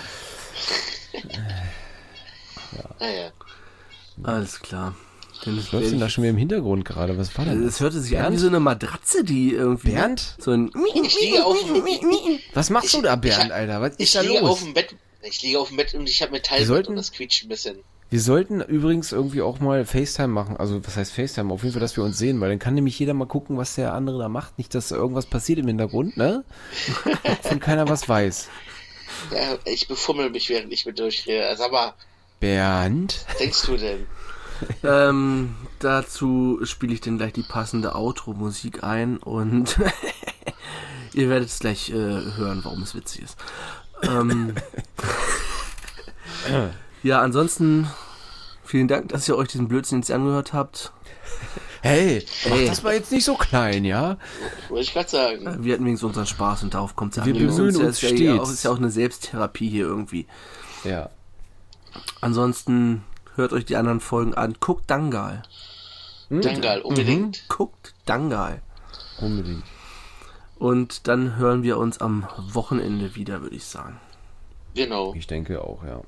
[3.00, 3.30] Ja, ja.
[4.22, 4.94] Alles klar.
[5.46, 7.16] Denn Was läuft denn da schon wieder im Hintergrund gerade?
[7.16, 7.66] Was war denn?
[7.66, 8.36] Es hörte sich an Bernd?
[8.36, 9.92] wie so eine Matratze, die irgendwie.
[9.92, 10.36] Bernd?
[10.38, 10.70] So ein.
[11.02, 11.82] Ich liege auf dem,
[12.52, 13.80] Was machst du da, Bernd, ich- Alter?
[13.80, 14.60] Was ist ich da liege auf los?
[14.64, 14.94] dem Bett.
[15.22, 17.76] Ich liege auf dem Bett und ich habe Metall und das quietscht ein bisschen.
[18.10, 20.56] Wir sollten übrigens irgendwie auch mal FaceTime machen.
[20.56, 21.52] Also, was heißt FaceTime?
[21.52, 23.76] Auf jeden Fall, dass wir uns sehen, weil dann kann nämlich jeder mal gucken, was
[23.76, 24.58] der andere da macht.
[24.58, 26.44] Nicht, dass da irgendwas passiert im Hintergrund, ne?
[27.42, 28.48] Von keiner was weiß.
[29.32, 31.46] Ja, ich befummel mich, während ich mit durchrede.
[31.46, 31.94] Also, aber,
[32.40, 33.24] Bernd?
[33.28, 34.06] was denkst du denn?
[34.84, 39.78] Ähm, dazu spiele ich dann gleich die passende Outro-Musik ein und
[41.14, 43.38] ihr werdet es gleich äh, hören, warum es witzig ist.
[44.02, 44.52] Ähm,
[47.02, 47.88] ja, ansonsten
[48.64, 50.92] vielen Dank, dass ihr euch diesen Blödsinn jetzt angehört habt.
[51.82, 52.66] Hey, mach Ey.
[52.66, 54.18] das mal jetzt nicht so klein, ja?
[54.68, 55.64] Wollte ich gerade sagen.
[55.64, 58.44] Wir hatten wenigstens unseren Spaß und darauf kommt es Wir bemühen uns ist ja, auch,
[58.44, 58.50] stets.
[58.50, 60.26] ist ja auch eine Selbsttherapie hier irgendwie.
[60.84, 61.08] Ja.
[62.20, 63.02] Ansonsten
[63.34, 64.56] hört euch die anderen Folgen an.
[64.60, 65.42] Guckt Dangal.
[66.28, 67.48] Dangal, unbedingt.
[67.48, 68.60] Guckt Dangal.
[69.20, 69.64] Unbedingt.
[70.58, 73.98] Und dann hören wir uns am Wochenende wieder, würde ich sagen.
[74.74, 75.14] Genau.
[75.14, 76.02] Ich denke auch, ja.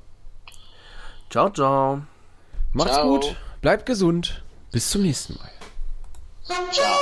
[1.32, 2.02] Ciao, ciao.
[2.74, 3.08] Macht's Ciao.
[3.08, 4.44] gut, bleibt gesund.
[4.70, 5.50] Bis zum nächsten Mal.
[6.70, 6.98] Ciao.